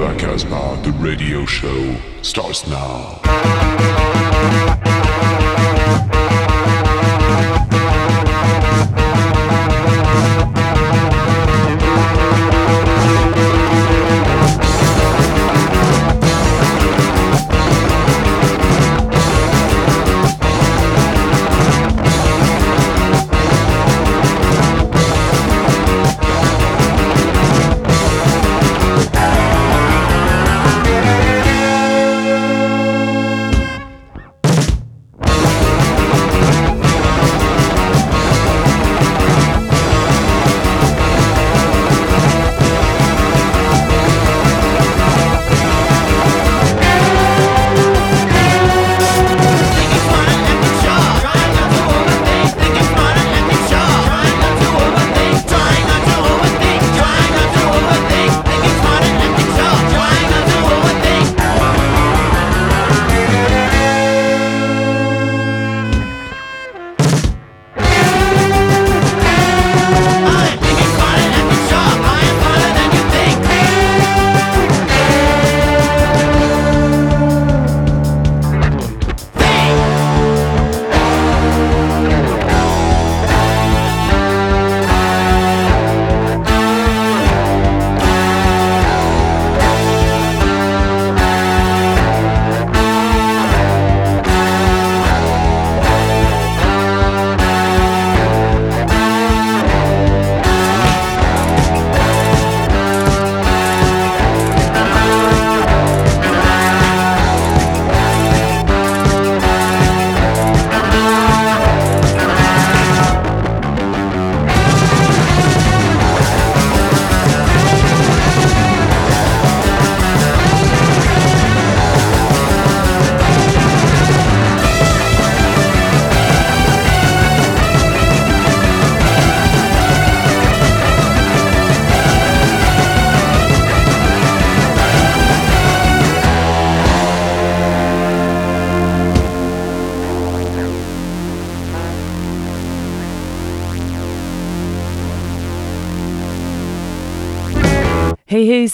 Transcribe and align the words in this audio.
La 0.00 0.12
Casbah, 0.14 0.76
the 0.82 0.90
radio 0.98 1.46
show, 1.46 1.96
starts 2.20 2.66
now. 2.66 3.63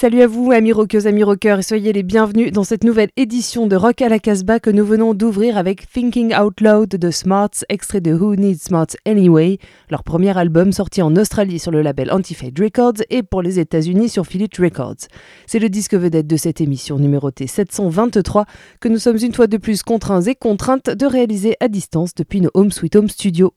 Salut 0.00 0.22
à 0.22 0.26
vous, 0.26 0.50
amis 0.50 0.72
rockeuses, 0.72 1.06
amis 1.06 1.24
rockeurs, 1.24 1.58
et 1.58 1.62
soyez 1.62 1.92
les 1.92 2.02
bienvenus 2.02 2.52
dans 2.52 2.64
cette 2.64 2.84
nouvelle 2.84 3.10
édition 3.18 3.66
de 3.66 3.76
Rock 3.76 4.00
à 4.00 4.08
la 4.08 4.18
Casbah 4.18 4.58
que 4.58 4.70
nous 4.70 4.86
venons 4.86 5.12
d'ouvrir 5.12 5.58
avec 5.58 5.92
Thinking 5.92 6.34
Out 6.34 6.62
Loud 6.62 6.88
de 6.88 7.10
Smarts, 7.10 7.66
extrait 7.68 8.00
de 8.00 8.14
Who 8.14 8.34
Needs 8.34 8.60
Smarts 8.60 8.96
Anyway, 9.04 9.58
leur 9.90 10.02
premier 10.02 10.34
album 10.38 10.72
sorti 10.72 11.02
en 11.02 11.14
Australie 11.16 11.58
sur 11.58 11.70
le 11.70 11.82
label 11.82 12.10
Anti-Fade 12.10 12.58
Records 12.58 13.02
et 13.10 13.22
pour 13.22 13.42
les 13.42 13.58
États-Unis 13.58 14.08
sur 14.08 14.26
Philips 14.26 14.56
Records. 14.56 15.06
C'est 15.46 15.58
le 15.58 15.68
disque 15.68 15.92
vedette 15.92 16.26
de 16.26 16.38
cette 16.38 16.62
émission 16.62 16.98
numérotée 16.98 17.46
723 17.46 18.46
que 18.80 18.88
nous 18.88 18.98
sommes 18.98 19.18
une 19.18 19.34
fois 19.34 19.48
de 19.48 19.58
plus 19.58 19.82
contraints 19.82 20.22
et 20.22 20.34
contraintes 20.34 20.88
de 20.88 21.04
réaliser 21.04 21.56
à 21.60 21.68
distance 21.68 22.14
depuis 22.14 22.40
nos 22.40 22.50
Home 22.54 22.72
Sweet 22.72 22.96
Home 22.96 23.10
Studios. 23.10 23.52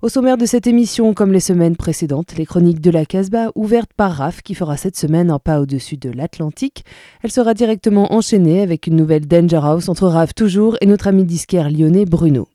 Au 0.00 0.08
sommaire 0.08 0.38
de 0.38 0.46
cette 0.46 0.68
émission, 0.68 1.12
comme 1.12 1.32
les 1.32 1.40
semaines 1.40 1.74
précédentes, 1.74 2.36
les 2.36 2.46
chroniques 2.46 2.80
de 2.80 2.92
la 2.92 3.04
Casbah, 3.04 3.50
ouvertes 3.56 3.92
par 3.96 4.12
Raph, 4.12 4.42
qui 4.42 4.54
fera 4.54 4.76
cette 4.76 4.96
semaine 4.96 5.28
un 5.28 5.40
pas 5.40 5.60
au-dessus 5.60 5.96
de 5.96 6.08
l'Atlantique. 6.08 6.84
Elle 7.24 7.32
sera 7.32 7.52
directement 7.52 8.12
enchaînée 8.12 8.60
avec 8.60 8.86
une 8.86 8.94
nouvelle 8.94 9.26
Danger 9.26 9.58
House 9.60 9.88
entre 9.88 10.06
Raph 10.06 10.36
toujours 10.36 10.76
et 10.80 10.86
notre 10.86 11.08
ami 11.08 11.24
disquaire 11.24 11.68
lyonnais 11.68 12.04
Bruno. 12.04 12.46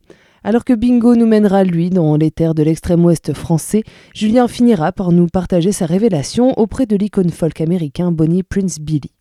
Alors 0.45 0.63
que 0.63 0.71
Bingo 0.71 1.17
nous 1.17 1.25
mènera, 1.25 1.65
lui, 1.65 1.89
dans 1.89 2.15
les 2.15 2.31
terres 2.31 2.55
de 2.55 2.63
l'extrême 2.63 3.03
ouest 3.03 3.33
français, 3.33 3.83
Julien 4.13 4.47
finira 4.47 4.93
par 4.93 5.11
nous 5.11 5.27
partager 5.27 5.73
sa 5.73 5.85
révélation 5.85 6.57
auprès 6.57 6.85
de 6.85 6.95
l'icône 6.95 7.29
folk 7.29 7.59
américain 7.59 8.13
Bonnie 8.13 8.43
Prince 8.43 8.79
Billy. 8.79 9.11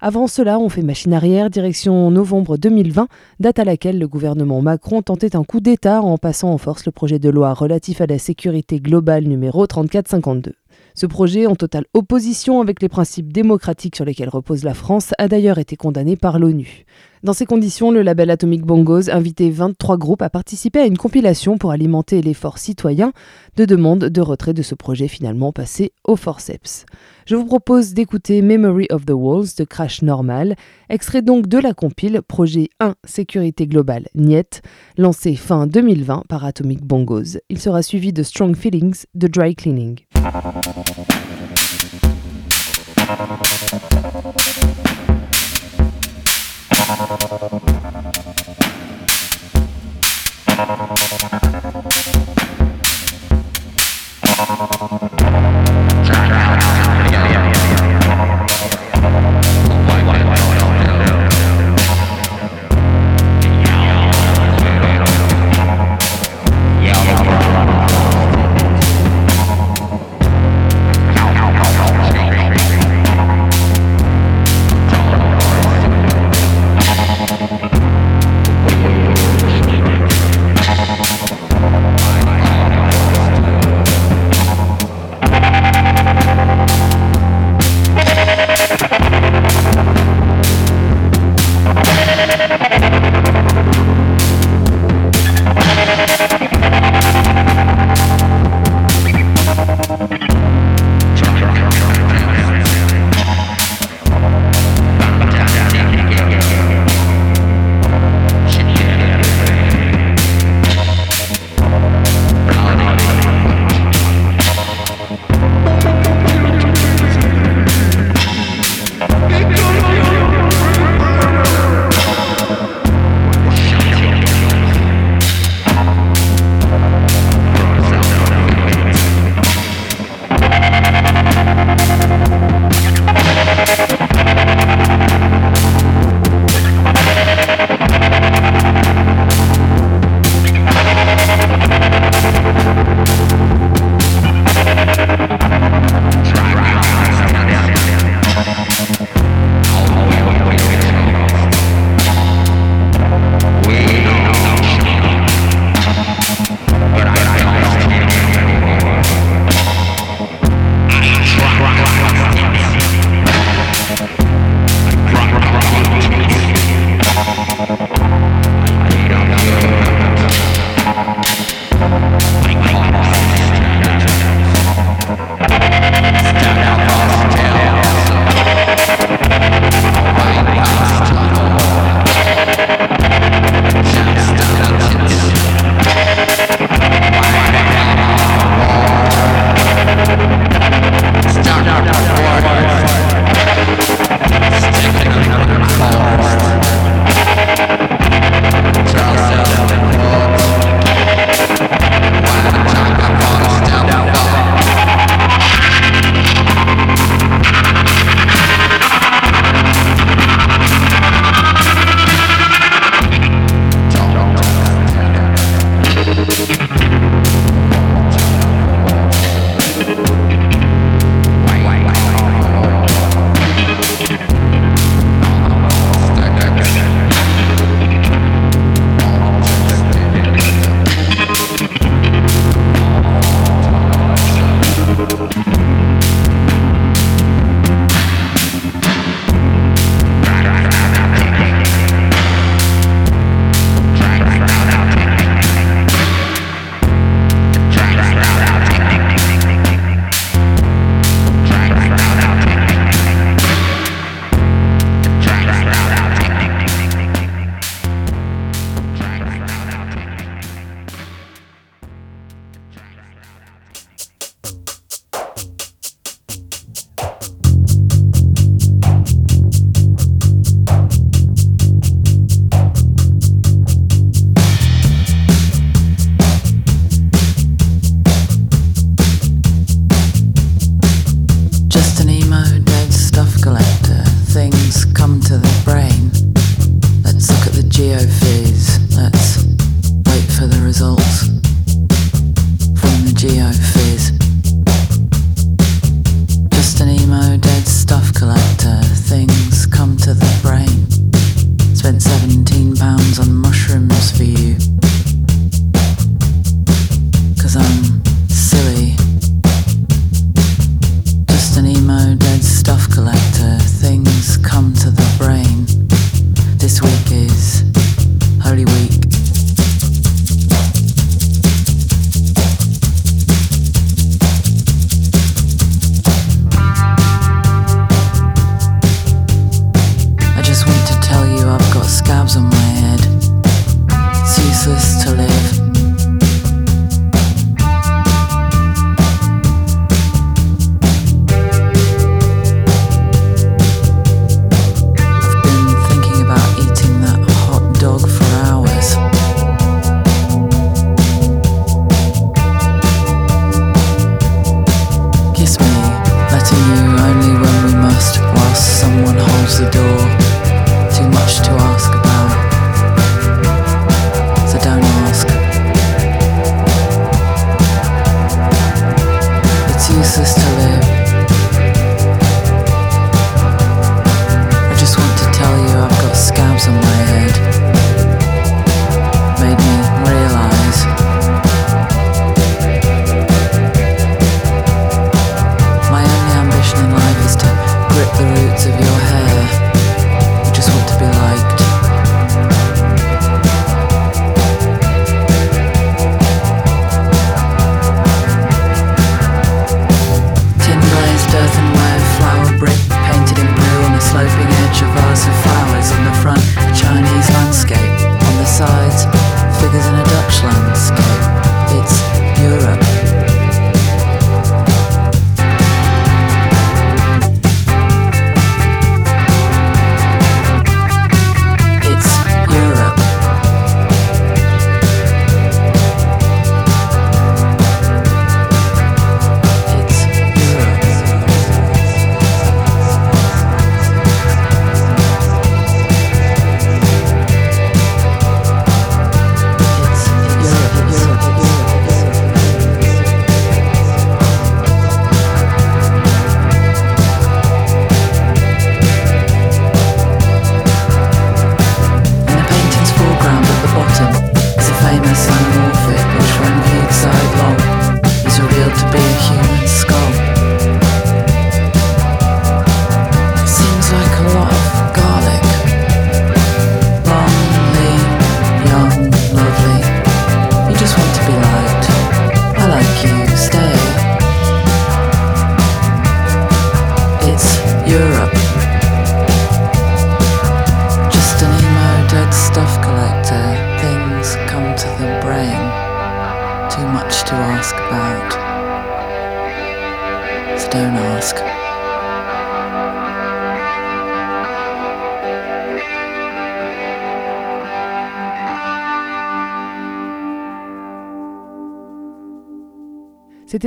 Avant 0.00 0.26
cela, 0.26 0.58
on 0.58 0.68
fait 0.68 0.82
machine 0.82 1.14
arrière, 1.14 1.48
direction 1.48 2.10
novembre 2.10 2.58
2020, 2.58 3.08
date 3.40 3.58
à 3.58 3.64
laquelle 3.64 3.98
le 3.98 4.06
gouvernement 4.06 4.60
Macron 4.60 5.00
tentait 5.00 5.34
un 5.34 5.42
coup 5.42 5.60
d'État 5.60 6.02
en 6.02 6.18
passant 6.18 6.52
en 6.52 6.58
force 6.58 6.84
le 6.84 6.92
projet 6.92 7.18
de 7.18 7.30
loi 7.30 7.54
relatif 7.54 8.02
à 8.02 8.06
la 8.06 8.18
sécurité 8.18 8.78
globale 8.78 9.24
numéro 9.24 9.66
3452. 9.66 10.52
Ce 10.94 11.06
projet, 11.06 11.46
en 11.46 11.56
totale 11.56 11.86
opposition 11.94 12.60
avec 12.60 12.82
les 12.82 12.90
principes 12.90 13.32
démocratiques 13.32 13.96
sur 13.96 14.04
lesquels 14.04 14.28
repose 14.28 14.64
la 14.64 14.74
France, 14.74 15.12
a 15.16 15.28
d'ailleurs 15.28 15.58
été 15.58 15.76
condamné 15.76 16.16
par 16.16 16.38
l'ONU. 16.38 16.84
Dans 17.26 17.32
ces 17.32 17.44
conditions, 17.44 17.90
le 17.90 18.02
label 18.02 18.30
Atomic 18.30 18.62
Bongos 18.62 19.10
invitait 19.10 19.50
23 19.50 19.96
groupes 19.96 20.22
à 20.22 20.30
participer 20.30 20.78
à 20.78 20.86
une 20.86 20.96
compilation 20.96 21.58
pour 21.58 21.72
alimenter 21.72 22.22
l'effort 22.22 22.58
citoyen 22.58 23.12
de 23.56 23.64
demande 23.64 24.04
de 24.04 24.20
retrait 24.20 24.54
de 24.54 24.62
ce 24.62 24.76
projet 24.76 25.08
finalement 25.08 25.50
passé 25.50 25.90
au 26.04 26.14
forceps. 26.14 26.86
Je 27.26 27.34
vous 27.34 27.44
propose 27.44 27.94
d'écouter 27.94 28.42
Memory 28.42 28.86
of 28.92 29.06
the 29.06 29.12
Walls 29.12 29.56
de 29.58 29.64
Crash 29.64 30.02
Normal, 30.02 30.54
extrait 30.88 31.20
donc 31.20 31.48
de 31.48 31.58
la 31.58 31.74
compile 31.74 32.20
Projet 32.22 32.68
1 32.78 32.94
Sécurité 33.02 33.66
Globale 33.66 34.06
Niet, 34.14 34.62
lancé 34.96 35.34
fin 35.34 35.66
2020 35.66 36.26
par 36.28 36.44
Atomic 36.44 36.84
Bongos. 36.84 37.38
Il 37.50 37.58
sera 37.58 37.82
suivi 37.82 38.12
de 38.12 38.22
Strong 38.22 38.54
Feelings 38.54 39.02
de 39.16 39.26
Dry 39.26 39.56
Cleaning. 39.56 39.98
Thank 46.88 47.10
you. 55.20 55.25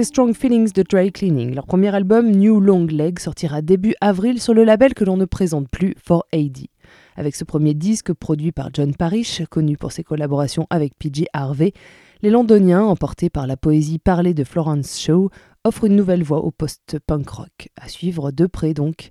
Strong 0.04 0.34
Feelings 0.34 0.72
de 0.74 0.84
Dry 0.84 1.12
Cleaning. 1.12 1.54
Leur 1.56 1.66
premier 1.66 1.94
album, 1.94 2.32
New 2.32 2.60
Long 2.60 2.86
Leg, 2.86 3.20
sortira 3.20 3.62
début 3.62 3.96
avril 4.02 4.42
sur 4.42 4.54
le 4.54 4.64
label 4.64 4.94
que 4.94 5.04
l'on 5.04 5.18
ne 5.18 5.26
présente 5.26 5.68
plus, 5.70 5.96
For 5.98 6.26
AD. 6.34 6.68
Avec 7.16 7.36
ce 7.36 7.44
premier 7.44 7.74
disque 7.74 8.14
produit 8.14 8.52
par 8.52 8.70
John 8.74 8.96
Parrish, 8.96 9.42
connu 9.50 9.78
pour 9.78 9.92
ses 9.92 10.04
collaborations 10.04 10.68
avec 10.70 10.94
PJ 10.98 11.26
Harvey, 11.34 11.74
les 12.22 12.30
Londoniens, 12.30 12.84
emportés 12.84 13.30
par 13.30 13.48
la 13.48 13.58
poésie 13.58 14.00
parlée 14.00 14.34
de 14.34 14.44
Florence 14.44 15.00
Shaw, 15.00 15.30
offrent 15.64 15.86
une 15.86 15.96
nouvelle 15.96 16.24
voix 16.24 16.44
au 16.44 16.52
post-punk 16.52 17.30
rock. 17.30 17.70
À 17.76 17.88
suivre 17.90 18.32
de 18.32 18.46
près 18.46 18.74
donc. 18.74 19.10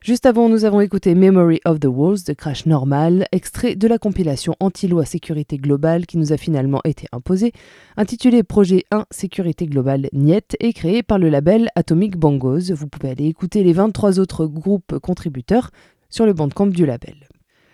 Juste 0.00 0.26
avant, 0.26 0.48
nous 0.48 0.64
avons 0.64 0.80
écouté 0.80 1.16
Memory 1.16 1.60
of 1.64 1.80
the 1.80 1.86
Walls 1.86 2.22
de 2.24 2.32
Crash 2.32 2.66
Normal, 2.66 3.26
extrait 3.32 3.74
de 3.74 3.88
la 3.88 3.98
compilation 3.98 4.54
Anti-loi 4.60 5.04
sécurité 5.04 5.58
globale 5.58 6.06
qui 6.06 6.18
nous 6.18 6.32
a 6.32 6.36
finalement 6.36 6.80
été 6.84 7.08
imposée, 7.10 7.52
intitulé 7.96 8.44
Projet 8.44 8.84
1 8.92 9.06
sécurité 9.10 9.66
globale 9.66 10.08
Niet 10.12 10.56
et 10.60 10.72
créé 10.72 11.02
par 11.02 11.18
le 11.18 11.28
label 11.28 11.68
Atomic 11.74 12.16
Bongos. 12.16 12.72
Vous 12.72 12.86
pouvez 12.86 13.10
aller 13.10 13.26
écouter 13.26 13.64
les 13.64 13.72
23 13.72 14.20
autres 14.20 14.46
groupes 14.46 14.98
contributeurs 15.00 15.72
sur 16.10 16.26
le 16.26 16.32
bandcamp 16.32 16.68
du 16.68 16.86
label. 16.86 17.16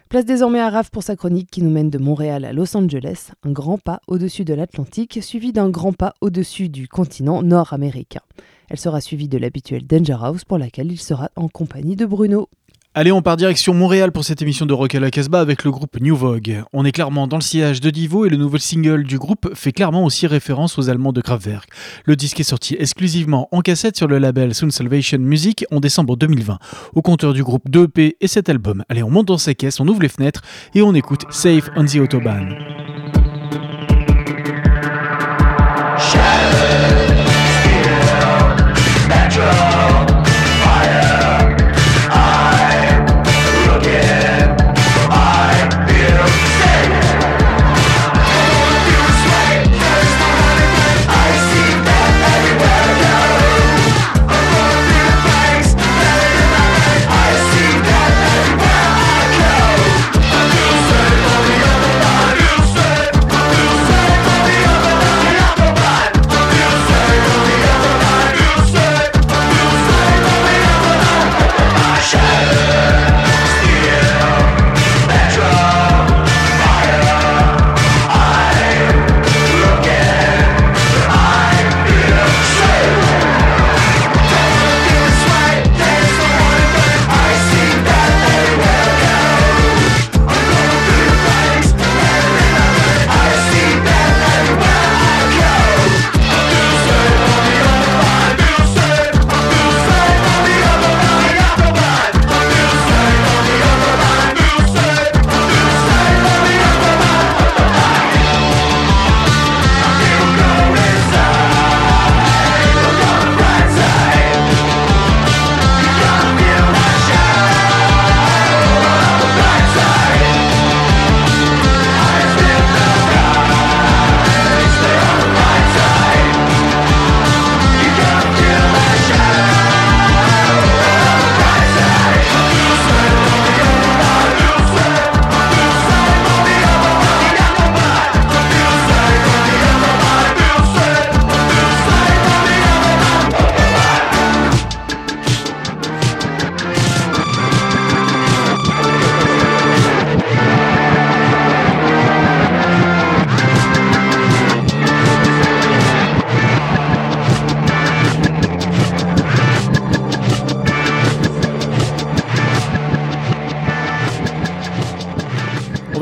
Place 0.09 0.25
désormais 0.25 0.61
à 0.61 0.71
Raph 0.71 0.91
pour 0.91 1.03
sa 1.03 1.17
chronique 1.17 1.51
qui 1.51 1.63
nous 1.63 1.71
mène 1.71 1.91
de 1.91 1.99
Montréal 1.99 2.47
à 2.47 2.55
Los 2.55 2.75
Angeles, 2.75 3.33
un 3.43 3.53
grand 3.53 3.79
pas 3.79 4.01
au-dessus 4.07 4.45
de 4.47 4.55
l'Atlantique, 4.55 5.19
suivi 5.23 5.53
d'un 5.53 5.69
grand 5.69 5.93
pas 5.93 6.15
au-dessus 6.23 6.71
du 6.71 6.89
continent 6.89 7.43
nord-américain. 7.43 8.23
Elle 8.69 8.79
sera 8.79 9.01
suivie 9.01 9.29
de 9.29 9.39
l'habituel 9.39 9.87
Danger 9.87 10.17
House 10.21 10.45
pour 10.45 10.59
laquelle 10.59 10.91
il 10.91 11.01
sera 11.01 11.31
en 11.37 11.49
compagnie 11.49 11.97
de 11.97 12.07
Bruno. 12.07 12.49
Allez, 12.97 13.11
on 13.11 13.23
part 13.23 13.37
direction 13.37 13.75
Montréal 13.75 14.13
pour 14.13 14.23
cette 14.23 14.41
émission 14.41 14.67
de 14.67 14.73
Rock 14.73 14.95
à 14.95 15.01
la 15.01 15.11
Casbah 15.11 15.41
avec 15.41 15.65
le 15.65 15.73
groupe 15.73 16.01
New 16.01 16.15
Vogue. 16.15 16.63
On 16.73 16.85
est 16.85 16.93
clairement 16.93 17.27
dans 17.27 17.39
le 17.39 17.43
sillage 17.43 17.81
de 17.81 17.91
Divo 17.91 18.25
et 18.25 18.29
le 18.29 18.37
nouvel 18.37 18.61
single 18.61 19.03
du 19.03 19.19
groupe 19.19 19.53
fait 19.55 19.73
clairement 19.73 20.05
aussi 20.05 20.29
référence 20.29 20.79
aux 20.79 20.89
Allemands 20.89 21.13
de 21.13 21.21
Kraftwerk. 21.21 21.69
Le 22.05 22.15
disque 22.15 22.39
est 22.39 22.45
sorti 22.45 22.77
exclusivement 22.79 23.49
en 23.51 23.63
cassette 23.63 23.97
sur 23.97 24.07
le 24.07 24.19
label 24.19 24.55
Sound 24.55 24.71
Salvation 24.71 25.19
Music 25.19 25.65
en 25.73 25.81
décembre 25.81 26.17
2020. 26.17 26.61
Au 26.95 27.03
compteur 27.03 27.33
du 27.33 27.43
groupe 27.43 27.69
2 27.69 27.83
EP 27.87 28.17
et 28.21 28.29
cet 28.29 28.49
album. 28.49 28.85
Allez, 28.89 29.03
on 29.03 29.11
monte 29.11 29.27
dans 29.27 29.39
sa 29.39 29.55
caisse, 29.55 29.81
on 29.81 29.89
ouvre 29.89 30.01
les 30.01 30.09
fenêtres 30.09 30.43
et 30.77 30.83
on 30.83 30.95
écoute 30.95 31.25
Safe 31.31 31.71
on 31.75 31.85
the 31.87 31.97
Autobahn. 31.97 33.14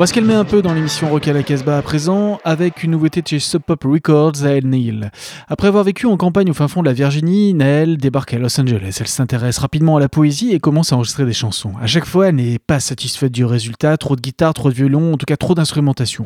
Va 0.03 0.07
se 0.07 0.13
calmer 0.13 0.33
un 0.33 0.43
peu 0.43 0.61
dans 0.61 0.73
l'émission 0.73 1.09
Rock 1.09 1.29
à 1.29 1.33
la 1.33 1.43
Casbah 1.43 1.77
à 1.77 1.81
présent 1.81 2.41
avec 2.43 2.83
une 2.83 2.91
nouveauté 2.91 3.23
chez 3.25 3.39
Sub 3.39 3.61
Pop 3.61 3.85
Records 3.85 4.43
à 4.43 4.49
El 4.49 4.67
Neil. 4.67 5.09
Après 5.53 5.67
avoir 5.67 5.83
vécu 5.83 6.07
en 6.07 6.17
campagne 6.17 6.49
au 6.49 6.55
fin 6.55 6.67
fond 6.67 6.81
de 6.81 6.87
la 6.87 6.93
Virginie, 6.93 7.53
Naël 7.53 7.97
débarque 7.97 8.33
à 8.33 8.39
Los 8.39 8.59
Angeles. 8.59 8.97
Elle 8.99 9.07
s'intéresse 9.07 9.59
rapidement 9.59 9.97
à 9.97 9.99
la 9.99 10.09
poésie 10.09 10.51
et 10.51 10.59
commence 10.59 10.91
à 10.91 10.95
enregistrer 10.95 11.27
des 11.27 11.33
chansons. 11.33 11.73
À 11.79 11.85
chaque 11.85 12.07
fois, 12.07 12.29
elle 12.29 12.37
n'est 12.37 12.57
pas 12.57 12.79
satisfaite 12.79 13.31
du 13.31 13.45
résultat, 13.45 13.95
trop 13.97 14.15
de 14.15 14.21
guitare, 14.21 14.55
trop 14.55 14.69
de 14.69 14.73
violon, 14.73 15.13
en 15.13 15.17
tout 15.17 15.27
cas 15.27 15.37
trop 15.37 15.53
d'instrumentation. 15.53 16.25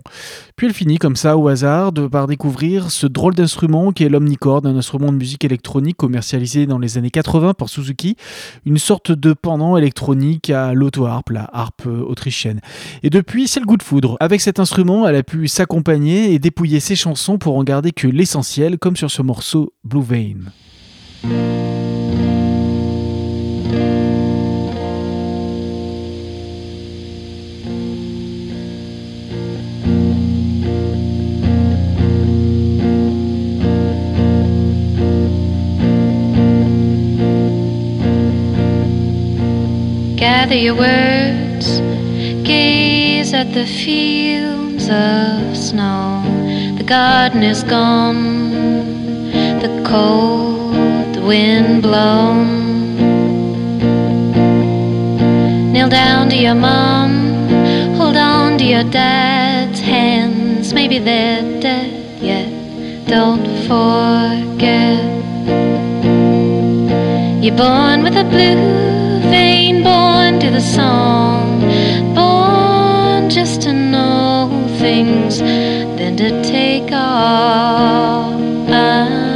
Puis 0.55 0.67
elle 0.67 0.73
finit 0.73 0.97
comme 0.97 1.17
ça 1.17 1.35
au 1.35 1.49
hasard 1.49 1.91
de 1.91 2.07
par 2.07 2.27
découvrir 2.27 2.89
ce 2.89 3.05
drôle 3.05 3.35
d'instrument 3.35 3.91
qui 3.91 4.05
est 4.05 4.09
l'omnicord, 4.09 4.61
un 4.65 4.77
instrument 4.77 5.11
de 5.11 5.17
musique 5.17 5.43
électronique 5.43 5.97
commercialisé 5.97 6.65
dans 6.65 6.79
les 6.79 6.97
années 6.97 7.11
80 7.11 7.53
par 7.53 7.67
Suzuki, 7.67 8.15
une 8.65 8.77
sorte 8.77 9.11
de 9.11 9.33
pendant 9.33 9.75
électronique 9.75 10.51
à 10.51 10.73
l'auto-harpe, 10.73 11.31
la 11.31 11.49
harpe 11.51 11.85
autrichienne. 11.85 12.61
Et 13.03 13.09
depuis, 13.09 13.49
c'est 13.49 13.59
le 13.59 13.65
goût 13.65 13.75
de 13.75 13.83
foudre. 13.83 14.15
Avec 14.21 14.39
cet 14.39 14.61
instrument, 14.61 15.05
elle 15.05 15.17
a 15.17 15.23
pu 15.23 15.49
s'accompagner 15.49 16.33
et 16.33 16.39
dépouiller 16.39 16.79
ses 16.79 16.95
chansons 16.95 17.37
pour 17.37 17.57
en 17.57 17.65
garder 17.65 17.91
que 17.91 18.07
l'essentiel, 18.07 18.77
comme 18.79 18.95
sur 18.95 19.11
ce 19.11 19.16
morceau 19.23 19.73
Blue 19.83 20.01
Vein. 20.01 20.51
Gather 40.17 40.55
your 40.55 40.75
words, 40.75 41.79
gaze 42.43 43.33
at 43.33 43.53
the 43.53 43.65
fields 43.65 44.89
of 44.89 45.55
snow. 45.55 46.23
The 46.77 46.83
garden 46.83 47.43
is 47.43 47.63
gone, 47.63 48.96
the 49.61 49.83
cold 49.87 51.17
wind 51.23 51.81
blown. 51.81 52.45
Kneel 55.71 55.89
down 55.89 56.29
to 56.29 56.35
your 56.35 56.55
mom, 56.55 57.11
hold 57.95 58.15
on 58.17 58.57
to 58.57 58.63
your 58.63 58.83
dad's 58.83 59.79
hands. 59.79 60.73
Maybe 60.73 60.99
they're 60.99 61.59
dead 61.59 62.21
yet, 62.21 62.49
don't 63.07 63.45
forget. 63.67 65.03
You're 67.43 67.55
born 67.55 68.03
with 68.03 68.15
a 68.15 68.25
blue 68.25 69.21
vein, 69.31 69.83
born 69.83 70.39
to 70.39 70.49
the 70.49 70.61
song, 70.61 71.61
born 72.13 73.29
just 73.29 73.61
to 73.63 73.73
know 73.73 74.49
things, 74.79 75.39
then 75.39 76.15
to 76.17 76.29
take 76.43 76.91
off. 76.91 78.35
I'm 78.69 79.26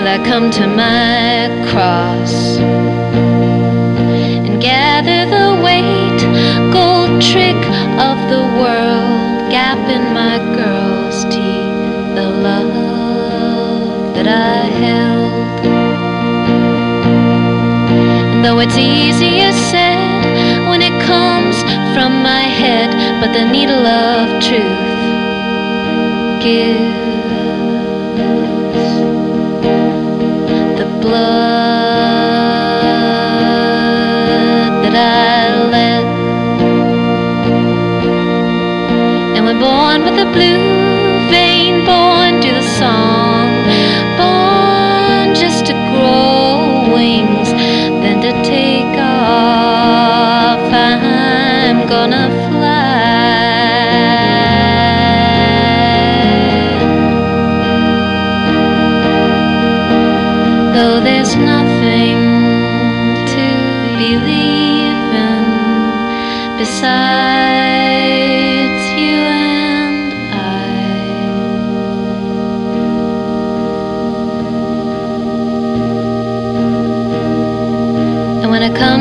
till 0.00 0.08
I 0.08 0.18
come 0.24 0.50
to 0.52 0.66
my 0.66 1.50
cross 1.70 2.56
and 4.46 4.58
gather 4.58 5.26
the 5.36 5.48
weight, 5.62 6.20
gold 6.72 7.20
trick 7.20 7.60
of 8.08 8.16
the 8.32 8.42
world, 8.60 9.50
gap 9.52 9.78
in 9.96 10.04
my 10.14 10.38
girl's 10.56 11.24
teeth, 11.24 12.14
the 12.16 12.28
love 12.48 14.14
that 14.14 14.26
I 14.26 14.60
held. 14.84 15.66
And 18.32 18.42
though 18.42 18.60
it's 18.60 18.78
easier 18.78 19.52
said 19.52 20.24
when 20.70 20.80
it 20.80 20.96
comes 21.02 21.56
from 21.94 22.22
my 22.22 22.44
head, 22.62 22.90
but 23.20 23.34
the 23.34 23.44
needle 23.52 23.86
of 23.86 24.42
truth 24.42 24.88
gives 26.42 27.29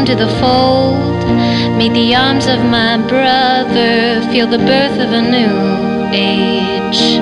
And 0.10 0.18
when 0.18 0.26
I 0.26 0.26
come 0.26 0.26
to 0.26 0.26
the 0.26 0.32
fold, 0.40 1.78
meet 1.78 1.94
the 1.94 2.16
arms 2.16 2.48
of 2.48 2.60
my 2.66 2.98
brother, 3.08 4.22
feel 4.32 4.48
the 4.48 4.58
birth 4.58 5.00
of 5.00 5.12
a 5.12 5.22
new 5.22 5.54
age. 6.12 7.20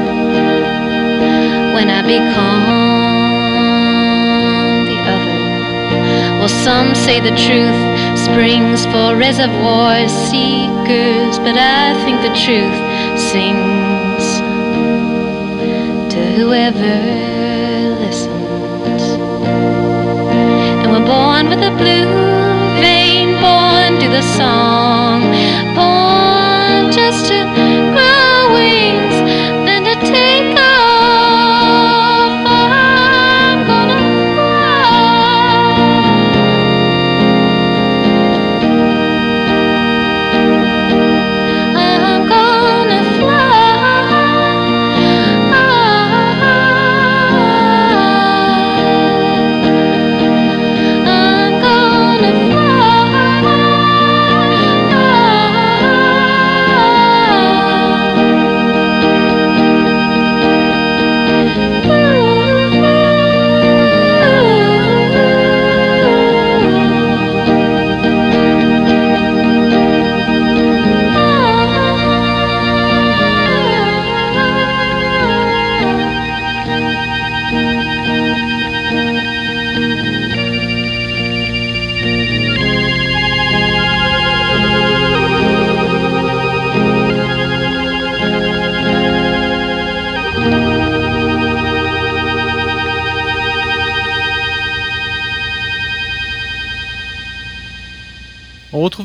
When 1.76 1.90
I 1.90 2.02
become 2.02 2.64
the 4.86 4.98
other, 5.04 5.40
well, 6.40 6.48
some 6.48 6.96
say 6.96 7.20
the 7.20 7.36
truth 7.36 7.76
springs 8.18 8.86
for 8.86 9.18
reservoir 9.18 10.08
seekers, 10.08 11.40
but 11.40 11.58
I 11.58 11.94
think 12.06 12.22
the 12.22 12.34
truth 12.40 12.80
sings 13.20 14.40
to 16.14 16.20
whoever 16.38 16.96
listens. 18.00 19.04
And 20.84 20.92
we're 20.92 21.06
born 21.06 21.50
with 21.50 21.62
a 21.64 21.72
blue 21.78 22.27
the 24.18 24.24
song, 24.24 25.87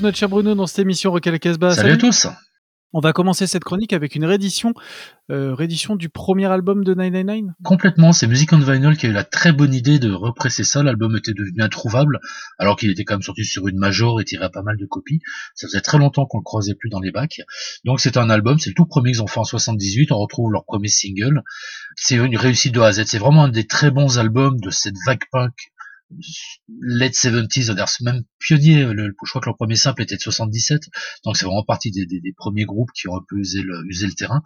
retrouve 0.03 0.09
notre 0.09 0.19
cher 0.19 0.29
Bruno 0.29 0.55
dans 0.57 0.67
cette 0.67 0.81
émission 0.81 1.13
Rock 1.13 1.27
à 1.29 1.31
la 1.31 1.39
Casbah. 1.39 1.75
Salut 1.75 1.93
à 1.93 1.97
tous 1.97 2.27
On 2.93 2.99
va 2.99 3.13
commencer 3.13 3.47
cette 3.47 3.63
chronique 3.63 3.93
avec 3.93 4.17
une 4.17 4.25
réédition, 4.25 4.75
euh, 5.31 5.55
réédition 5.55 5.95
du 5.95 6.09
premier 6.09 6.47
album 6.47 6.83
de 6.83 6.93
999 6.93 7.55
Complètement, 7.63 8.13
c'est 8.13 8.27
Music 8.27 8.53
on 8.53 8.59
Vinyl 8.59 8.97
qui 8.97 9.07
a 9.07 9.11
eu 9.11 9.13
la 9.13 9.23
très 9.23 9.53
bonne 9.53 9.73
idée 9.73 10.01
de 10.01 10.11
represser 10.11 10.65
ça. 10.65 10.83
L'album 10.83 11.17
était 11.17 11.33
devenu 11.33 11.63
introuvable, 11.63 12.19
alors 12.59 12.77
qu'il 12.77 12.91
était 12.91 13.05
quand 13.05 13.15
même 13.15 13.23
sorti 13.23 13.45
sur 13.45 13.69
une 13.69 13.79
major 13.79 14.21
et 14.21 14.25
tirait 14.25 14.51
pas 14.51 14.63
mal 14.63 14.77
de 14.77 14.87
copies. 14.87 15.21
Ça 15.55 15.69
faisait 15.69 15.81
très 15.81 15.99
longtemps 15.99 16.27
qu'on 16.27 16.39
le 16.39 16.45
croisait 16.45 16.75
plus 16.75 16.91
dans 16.91 17.01
les 17.01 17.13
bacs. 17.13 17.41
Donc 17.85 18.01
c'est 18.01 18.17
un 18.17 18.29
album, 18.29 18.59
c'est 18.59 18.71
le 18.71 18.75
tout 18.75 18.87
premier 18.87 19.13
qu'ils 19.13 19.23
ont 19.23 19.29
fait 19.29 19.41
en 19.41 19.45
78. 19.45 20.11
On 20.11 20.19
retrouve 20.19 20.51
leur 20.51 20.65
premier 20.65 20.89
single. 20.89 21.43
C'est 21.95 22.17
une 22.17 22.37
réussite 22.37 22.75
de 22.75 22.81
A 22.81 22.87
à 22.87 22.93
Z. 22.93 23.05
C'est 23.07 23.19
vraiment 23.19 23.45
un 23.45 23.49
des 23.49 23.69
très 23.69 23.93
bons 23.93 24.19
albums 24.19 24.59
de 24.61 24.71
cette 24.71 24.97
vague 25.07 25.23
punk 25.31 25.55
late 26.81 27.15
70s, 27.15 27.65
c'est-à-dire 27.65 27.87
même 28.03 28.23
pionnier. 28.39 28.83
Je 28.83 29.29
crois 29.31 29.41
que 29.41 29.47
leur 29.47 29.57
premier 29.57 29.77
simple 29.77 30.03
était 30.03 30.17
de 30.17 30.21
77, 30.21 30.83
donc 31.25 31.37
c'est 31.37 31.45
vraiment 31.45 31.65
partie 31.65 31.91
des, 31.91 32.07
premiers 32.37 32.65
groupes 32.65 32.91
qui 32.95 33.09
ont 33.09 33.17
un 33.17 33.25
peu 33.29 33.37
usé 33.37 33.63
le, 33.63 33.85
usé 33.89 34.07
le 34.07 34.13
terrain. 34.13 34.43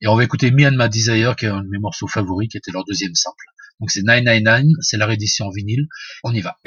Et 0.00 0.08
on 0.08 0.16
va 0.16 0.24
écouter 0.24 0.50
Me 0.50 0.66
and 0.66 0.76
My 0.76 0.88
Desire, 0.88 1.36
qui 1.36 1.46
est 1.46 1.48
un 1.48 1.62
de 1.62 1.68
mes 1.68 1.78
morceaux 1.78 2.08
favoris, 2.08 2.48
qui 2.48 2.56
était 2.56 2.72
leur 2.72 2.84
deuxième 2.84 3.14
simple. 3.14 3.44
Donc 3.80 3.90
c'est 3.90 4.02
999, 4.02 4.76
c'est 4.80 4.96
la 4.96 5.06
réédition 5.06 5.46
en 5.46 5.50
vinyle. 5.50 5.88
On 6.24 6.32
y 6.32 6.40
va. 6.40 6.58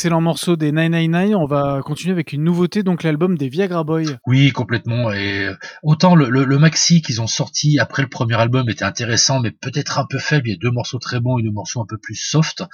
Excellent 0.00 0.22
morceau 0.22 0.56
des 0.56 0.72
999, 0.72 1.36
on 1.38 1.44
va 1.44 1.82
continuer 1.84 2.12
avec 2.12 2.32
une 2.32 2.42
nouveauté, 2.42 2.82
donc 2.82 3.02
l'album 3.02 3.36
des 3.36 3.50
Viagra 3.50 3.84
Boys. 3.84 4.16
Oui, 4.26 4.50
complètement. 4.50 5.12
Et 5.12 5.44
euh, 5.44 5.54
autant 5.82 6.14
le, 6.14 6.58
maxi 6.58 7.02
qu'ils 7.02 7.20
ont 7.20 7.26
sorti 7.26 7.78
après 7.78 8.00
le 8.00 8.08
premier 8.08 8.36
album 8.36 8.70
était 8.70 8.86
intéressant, 8.86 9.40
mais 9.40 9.50
peut-être 9.50 9.98
un 9.98 10.06
peu 10.08 10.18
faible. 10.18 10.48
Il 10.48 10.52
y 10.52 10.54
a 10.54 10.58
deux 10.58 10.70
morceaux 10.70 10.98
très 10.98 11.20
bons 11.20 11.36
et 11.36 11.42
deux 11.42 11.50
morceaux 11.50 11.82
un 11.82 11.86
peu 11.86 11.98
plus 11.98 12.14
soft. 12.14 12.64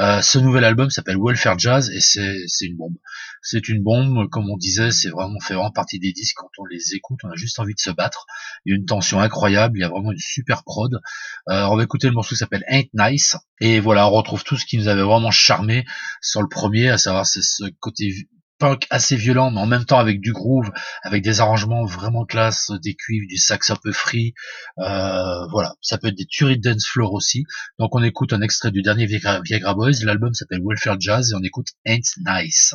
Euh, 0.00 0.20
ce 0.20 0.40
nouvel 0.40 0.64
album 0.64 0.90
s'appelle 0.90 1.16
Welfare 1.16 1.60
Jazz 1.60 1.90
et 1.90 2.00
c'est 2.00 2.66
une 2.66 2.76
bombe. 2.76 2.96
C'est 3.44 3.68
une 3.68 3.82
bombe, 3.82 4.28
comme 4.30 4.50
on 4.50 4.56
disait, 4.56 4.90
c'est 4.90 5.10
vraiment 5.10 5.38
fait 5.38 5.54
vraiment 5.54 5.70
partie 5.70 5.98
des 5.98 6.12
disques. 6.12 6.36
Quand 6.36 6.48
on 6.58 6.64
les 6.64 6.94
écoute, 6.94 7.20
on 7.24 7.30
a 7.30 7.36
juste 7.36 7.60
envie 7.60 7.74
de 7.74 7.80
se 7.80 7.90
battre. 7.90 8.26
Il 8.64 8.70
y 8.70 8.72
a 8.72 8.76
une 8.76 8.86
tension 8.86 9.20
incroyable, 9.20 9.78
il 9.78 9.82
y 9.82 9.84
a 9.84 9.88
vraiment 9.90 10.12
une 10.12 10.18
super 10.18 10.64
prod. 10.64 10.94
Euh, 11.50 11.64
on 11.66 11.76
va 11.76 11.82
écouter 11.82 12.08
le 12.08 12.14
morceau 12.14 12.30
qui 12.30 12.38
s'appelle 12.38 12.64
Ain't 12.68 12.88
Nice. 12.94 13.36
Et 13.60 13.80
voilà, 13.80 14.08
on 14.08 14.10
retrouve 14.10 14.44
tout 14.44 14.56
ce 14.56 14.64
qui 14.64 14.78
nous 14.78 14.88
avait 14.88 15.02
vraiment 15.02 15.30
charmé 15.30 15.84
sur 16.22 16.40
le 16.40 16.48
premier, 16.48 16.88
à 16.88 16.98
savoir 16.98 17.26
c'est 17.26 17.42
ce 17.42 17.64
côté 17.80 18.26
punk 18.58 18.86
assez 18.90 19.16
violent, 19.16 19.50
mais 19.50 19.60
en 19.60 19.66
même 19.66 19.84
temps 19.84 19.98
avec 19.98 20.20
du 20.20 20.32
groove, 20.32 20.70
avec 21.02 21.22
des 21.22 21.40
arrangements 21.40 21.84
vraiment 21.84 22.24
classe, 22.24 22.70
des 22.82 22.94
cuivres, 22.94 23.26
du 23.28 23.36
sax 23.36 23.70
un 23.70 23.76
peu 23.76 23.92
free. 23.92 24.34
Euh, 24.78 25.46
voilà, 25.50 25.74
ça 25.80 25.98
peut 25.98 26.08
être 26.08 26.16
des 26.16 26.26
tueries 26.26 26.58
dance 26.58 26.86
floor 26.86 27.12
aussi. 27.12 27.44
Donc 27.78 27.94
on 27.94 28.02
écoute 28.02 28.32
un 28.32 28.40
extrait 28.40 28.70
du 28.70 28.82
dernier 28.82 29.06
Viagra, 29.06 29.40
Viagra 29.42 29.74
Boys. 29.74 30.04
L'album 30.04 30.34
s'appelle 30.34 30.60
Welfare 30.64 31.00
Jazz 31.00 31.32
et 31.32 31.34
on 31.34 31.42
écoute 31.42 31.68
Ain't 31.84 32.16
Nice. 32.24 32.74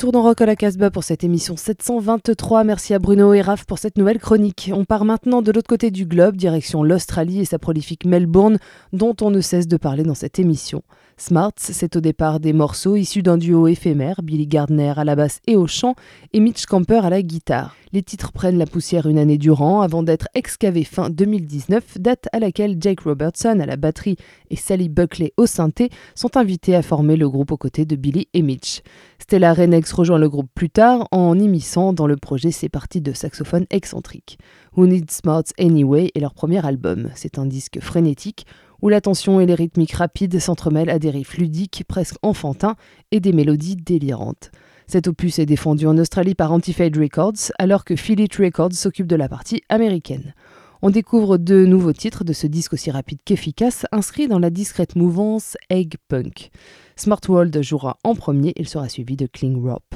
Retour 0.00 0.12
dans 0.12 0.22
Rock 0.22 0.40
à 0.40 0.56
Casbah 0.56 0.90
pour 0.90 1.04
cette 1.04 1.24
émission 1.24 1.58
723. 1.58 2.64
Merci 2.64 2.94
à 2.94 2.98
Bruno 2.98 3.34
et 3.34 3.42
Raph 3.42 3.66
pour 3.66 3.78
cette 3.78 3.98
nouvelle 3.98 4.18
chronique. 4.18 4.70
On 4.72 4.86
part 4.86 5.04
maintenant 5.04 5.42
de 5.42 5.52
l'autre 5.52 5.68
côté 5.68 5.90
du 5.90 6.06
globe, 6.06 6.36
direction 6.36 6.82
l'Australie 6.82 7.40
et 7.40 7.44
sa 7.44 7.58
prolifique 7.58 8.06
Melbourne, 8.06 8.56
dont 8.94 9.14
on 9.20 9.30
ne 9.30 9.42
cesse 9.42 9.68
de 9.68 9.76
parler 9.76 10.02
dans 10.02 10.14
cette 10.14 10.38
émission. 10.38 10.82
Smarts, 11.20 11.52
c'est 11.58 11.96
au 11.96 12.00
départ 12.00 12.40
des 12.40 12.54
morceaux 12.54 12.96
issus 12.96 13.22
d'un 13.22 13.36
duo 13.36 13.68
éphémère, 13.68 14.22
Billy 14.22 14.46
Gardner 14.46 14.94
à 14.96 15.04
la 15.04 15.16
basse 15.16 15.40
et 15.46 15.54
au 15.54 15.66
chant, 15.66 15.94
et 16.32 16.40
Mitch 16.40 16.64
Camper 16.64 17.04
à 17.04 17.10
la 17.10 17.20
guitare. 17.20 17.76
Les 17.92 18.02
titres 18.02 18.32
prennent 18.32 18.56
la 18.56 18.64
poussière 18.64 19.06
une 19.06 19.18
année 19.18 19.36
durant 19.36 19.82
avant 19.82 20.02
d'être 20.02 20.28
excavés 20.34 20.84
fin 20.84 21.10
2019, 21.10 21.98
date 21.98 22.28
à 22.32 22.38
laquelle 22.38 22.76
Jake 22.80 23.00
Robertson 23.00 23.58
à 23.60 23.66
la 23.66 23.76
batterie 23.76 24.16
et 24.48 24.56
Sally 24.56 24.88
Buckley 24.88 25.34
au 25.36 25.44
synthé 25.44 25.90
sont 26.14 26.38
invités 26.38 26.74
à 26.74 26.82
former 26.82 27.16
le 27.16 27.28
groupe 27.28 27.52
aux 27.52 27.58
côtés 27.58 27.84
de 27.84 27.96
Billy 27.96 28.28
et 28.32 28.42
Mitch. 28.42 28.80
Stella 29.18 29.52
Renex 29.52 29.92
rejoint 29.92 30.18
le 30.18 30.28
groupe 30.30 30.48
plus 30.54 30.70
tard 30.70 31.06
en 31.10 31.38
immisçant 31.38 31.92
dans 31.92 32.06
le 32.06 32.16
projet 32.16 32.50
ses 32.50 32.70
parties 32.70 33.02
de 33.02 33.12
saxophone 33.12 33.66
excentrique. 33.68 34.38
Who 34.74 34.86
Needs 34.86 35.10
Smarts 35.10 35.52
Anyway 35.58 36.10
est 36.14 36.20
leur 36.20 36.32
premier 36.32 36.64
album. 36.64 37.10
C'est 37.14 37.38
un 37.38 37.44
disque 37.44 37.80
frénétique 37.80 38.46
où 38.82 38.88
la 38.88 39.00
tension 39.00 39.40
et 39.40 39.46
les 39.46 39.54
rythmiques 39.54 39.92
rapides 39.92 40.38
s'entremêlent 40.38 40.90
à 40.90 40.98
des 40.98 41.10
riffs 41.10 41.36
ludiques 41.36 41.84
presque 41.86 42.16
enfantins 42.22 42.76
et 43.10 43.20
des 43.20 43.32
mélodies 43.32 43.76
délirantes. 43.76 44.50
Cet 44.86 45.06
opus 45.06 45.38
est 45.38 45.46
défendu 45.46 45.86
en 45.86 45.96
Australie 45.98 46.34
par 46.34 46.52
Antifade 46.52 46.96
Records, 46.96 47.52
alors 47.58 47.84
que 47.84 47.94
Philly 47.94 48.26
Records 48.36 48.72
s'occupe 48.72 49.06
de 49.06 49.16
la 49.16 49.28
partie 49.28 49.62
américaine. 49.68 50.34
On 50.82 50.90
découvre 50.90 51.36
de 51.36 51.66
nouveaux 51.66 51.92
titres 51.92 52.24
de 52.24 52.32
ce 52.32 52.46
disque 52.46 52.72
aussi 52.72 52.90
rapide 52.90 53.20
qu'efficace, 53.24 53.84
inscrit 53.92 54.28
dans 54.28 54.38
la 54.38 54.50
discrète 54.50 54.96
mouvance 54.96 55.56
Egg 55.68 55.94
Punk. 56.08 56.50
Smart 56.96 57.20
World 57.28 57.62
jouera 57.62 57.98
en 58.02 58.14
premier, 58.14 58.52
il 58.56 58.68
sera 58.68 58.88
suivi 58.88 59.16
de 59.16 59.26
Kling 59.26 59.62
Rope. 59.62 59.94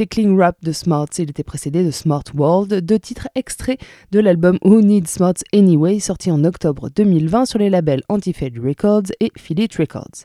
C'était 0.00 0.22
Clean 0.22 0.34
Rap 0.34 0.56
de 0.62 0.72
Smarts, 0.72 1.10
il 1.18 1.28
était 1.28 1.44
précédé 1.44 1.84
de 1.84 1.90
Smart 1.90 2.24
World, 2.34 2.72
deux 2.72 2.98
titres 2.98 3.28
extraits 3.34 3.78
de 4.12 4.18
l'album 4.18 4.56
Who 4.64 4.80
Needs 4.80 5.08
Smarts 5.08 5.44
Anyway, 5.52 6.00
sorti 6.00 6.30
en 6.30 6.42
octobre 6.42 6.88
2020 6.88 7.44
sur 7.44 7.58
les 7.58 7.68
labels 7.68 8.02
Anti-Fade 8.08 8.56
Records 8.56 9.12
et 9.20 9.30
Philly 9.36 9.68
Records. 9.78 10.24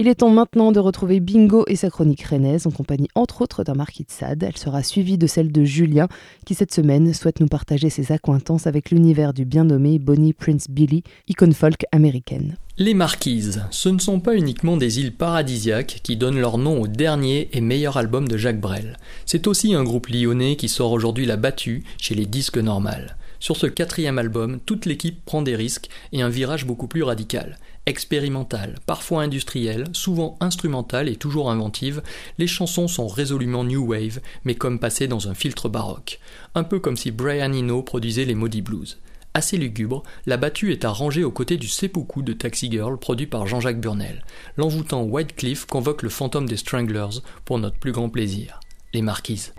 Il 0.00 0.08
est 0.08 0.14
temps 0.14 0.30
maintenant 0.30 0.72
de 0.72 0.80
retrouver 0.80 1.20
Bingo 1.20 1.66
et 1.66 1.76
sa 1.76 1.90
chronique 1.90 2.22
rennaise 2.22 2.66
en 2.66 2.70
compagnie 2.70 3.10
entre 3.14 3.42
autres 3.42 3.64
d'un 3.64 3.74
Marquis 3.74 4.04
de 4.04 4.10
Sade. 4.10 4.42
Elle 4.42 4.56
sera 4.56 4.82
suivie 4.82 5.18
de 5.18 5.26
celle 5.26 5.52
de 5.52 5.62
Julien 5.62 6.08
qui 6.46 6.54
cette 6.54 6.72
semaine 6.72 7.12
souhaite 7.12 7.38
nous 7.38 7.48
partager 7.48 7.90
ses 7.90 8.10
accointances 8.10 8.66
avec 8.66 8.90
l'univers 8.90 9.34
du 9.34 9.44
bien 9.44 9.64
nommé 9.64 9.98
Bonnie 9.98 10.32
Prince 10.32 10.70
Billy, 10.70 11.02
icône 11.28 11.52
folk 11.52 11.84
américaine. 11.92 12.56
Les 12.78 12.94
Marquises, 12.94 13.62
ce 13.70 13.90
ne 13.90 13.98
sont 13.98 14.20
pas 14.20 14.36
uniquement 14.36 14.78
des 14.78 15.00
îles 15.00 15.14
paradisiaques 15.14 16.00
qui 16.02 16.16
donnent 16.16 16.40
leur 16.40 16.56
nom 16.56 16.80
au 16.80 16.86
dernier 16.86 17.50
et 17.52 17.60
meilleur 17.60 17.98
album 17.98 18.26
de 18.26 18.38
Jacques 18.38 18.58
Brel. 18.58 18.96
C'est 19.26 19.46
aussi 19.46 19.74
un 19.74 19.84
groupe 19.84 20.08
lyonnais 20.08 20.56
qui 20.56 20.70
sort 20.70 20.92
aujourd'hui 20.92 21.26
la 21.26 21.36
battue 21.36 21.84
chez 21.98 22.14
les 22.14 22.24
disques 22.24 22.56
normales. 22.56 23.18
Sur 23.38 23.56
ce 23.56 23.66
quatrième 23.66 24.18
album, 24.18 24.60
toute 24.64 24.84
l'équipe 24.84 25.24
prend 25.24 25.40
des 25.40 25.56
risques 25.56 25.88
et 26.12 26.20
un 26.20 26.28
virage 26.28 26.66
beaucoup 26.66 26.86
plus 26.86 27.02
radical. 27.02 27.58
Expérimentale, 27.86 28.78
parfois 28.86 29.22
industrielle, 29.22 29.88
souvent 29.92 30.36
instrumentale 30.40 31.08
et 31.08 31.16
toujours 31.16 31.50
inventive, 31.50 32.02
les 32.38 32.46
chansons 32.46 32.88
sont 32.88 33.08
résolument 33.08 33.64
new 33.64 33.84
wave, 33.84 34.20
mais 34.44 34.54
comme 34.54 34.78
passées 34.78 35.08
dans 35.08 35.28
un 35.28 35.34
filtre 35.34 35.68
baroque. 35.68 36.20
Un 36.54 36.62
peu 36.62 36.78
comme 36.78 36.96
si 36.96 37.10
Brian 37.10 37.52
Eno 37.52 37.82
produisait 37.82 38.26
les 38.26 38.34
Maudits 38.34 38.62
Blues. 38.62 39.00
Assez 39.32 39.56
lugubre, 39.56 40.02
la 40.26 40.36
battue 40.36 40.72
est 40.72 40.84
à 40.84 40.90
ranger 40.90 41.24
aux 41.24 41.30
côtés 41.30 41.56
du 41.56 41.68
Seppuku 41.68 42.22
de 42.22 42.32
Taxi 42.32 42.70
Girl 42.70 42.98
produit 42.98 43.26
par 43.26 43.46
Jean-Jacques 43.46 43.80
Burnel. 43.80 44.24
L'envoûtant 44.56 45.02
White 45.02 45.36
Cliff 45.36 45.66
convoque 45.66 46.02
le 46.02 46.08
fantôme 46.10 46.48
des 46.48 46.56
Stranglers 46.56 47.20
pour 47.44 47.58
notre 47.58 47.78
plus 47.78 47.92
grand 47.92 48.08
plaisir. 48.08 48.60
Les 48.92 49.02
Marquises. 49.02 49.54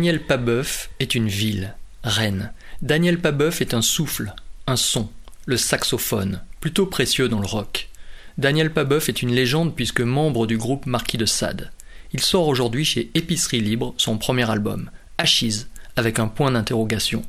Daniel 0.00 0.22
Pabeuf 0.22 0.88
est 0.98 1.14
une 1.14 1.28
ville, 1.28 1.74
Rennes. 2.04 2.54
Daniel 2.80 3.20
Pabeuf 3.20 3.60
est 3.60 3.74
un 3.74 3.82
souffle, 3.82 4.32
un 4.66 4.76
son, 4.76 5.10
le 5.44 5.58
saxophone, 5.58 6.40
plutôt 6.58 6.86
précieux 6.86 7.28
dans 7.28 7.38
le 7.38 7.46
rock. 7.46 7.90
Daniel 8.38 8.72
Pabeuf 8.72 9.10
est 9.10 9.20
une 9.20 9.34
légende 9.34 9.76
puisque 9.76 10.00
membre 10.00 10.46
du 10.46 10.56
groupe 10.56 10.86
Marquis 10.86 11.18
de 11.18 11.26
Sade. 11.26 11.70
Il 12.14 12.20
sort 12.20 12.48
aujourd'hui 12.48 12.86
chez 12.86 13.10
Épicerie 13.12 13.60
Libre 13.60 13.92
son 13.98 14.16
premier 14.16 14.50
album, 14.50 14.90
Achise, 15.18 15.68
avec 15.96 16.18
un 16.18 16.28
point 16.28 16.50
d'interrogation. 16.50 17.22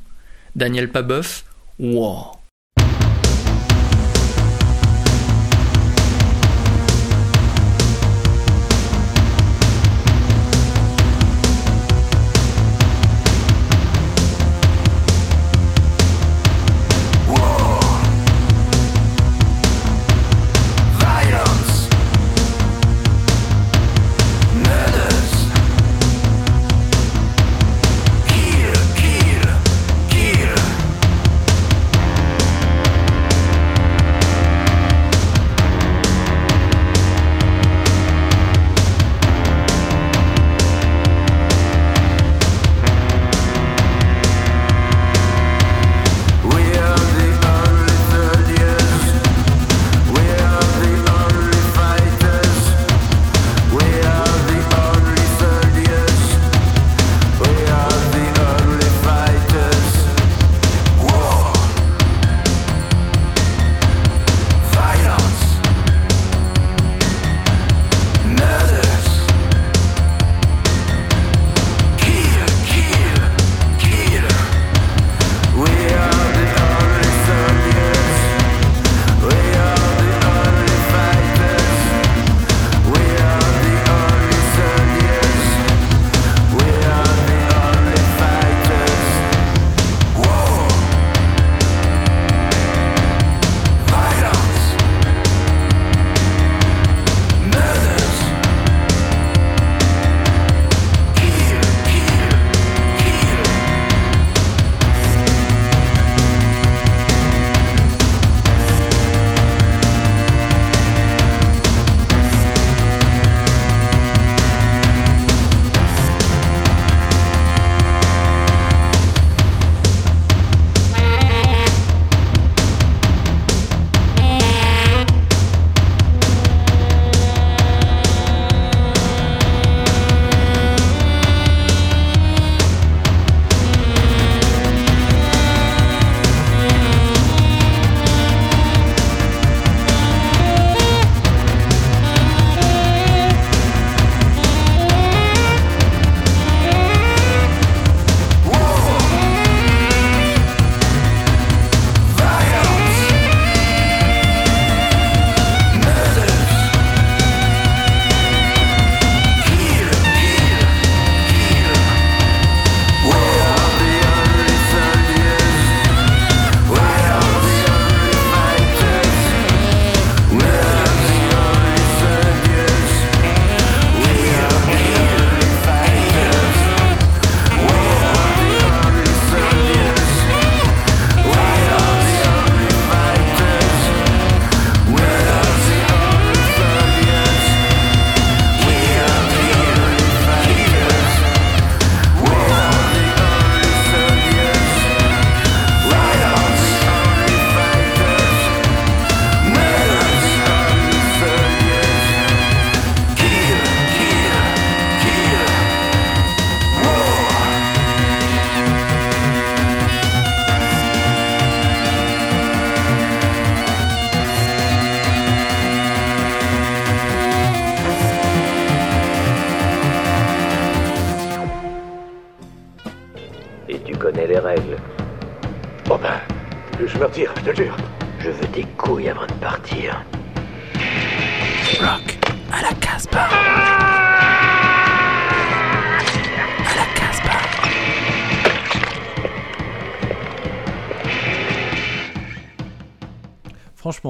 Daniel 0.56 0.90
Pabeuf, 0.90 1.44
wow. 1.78 2.28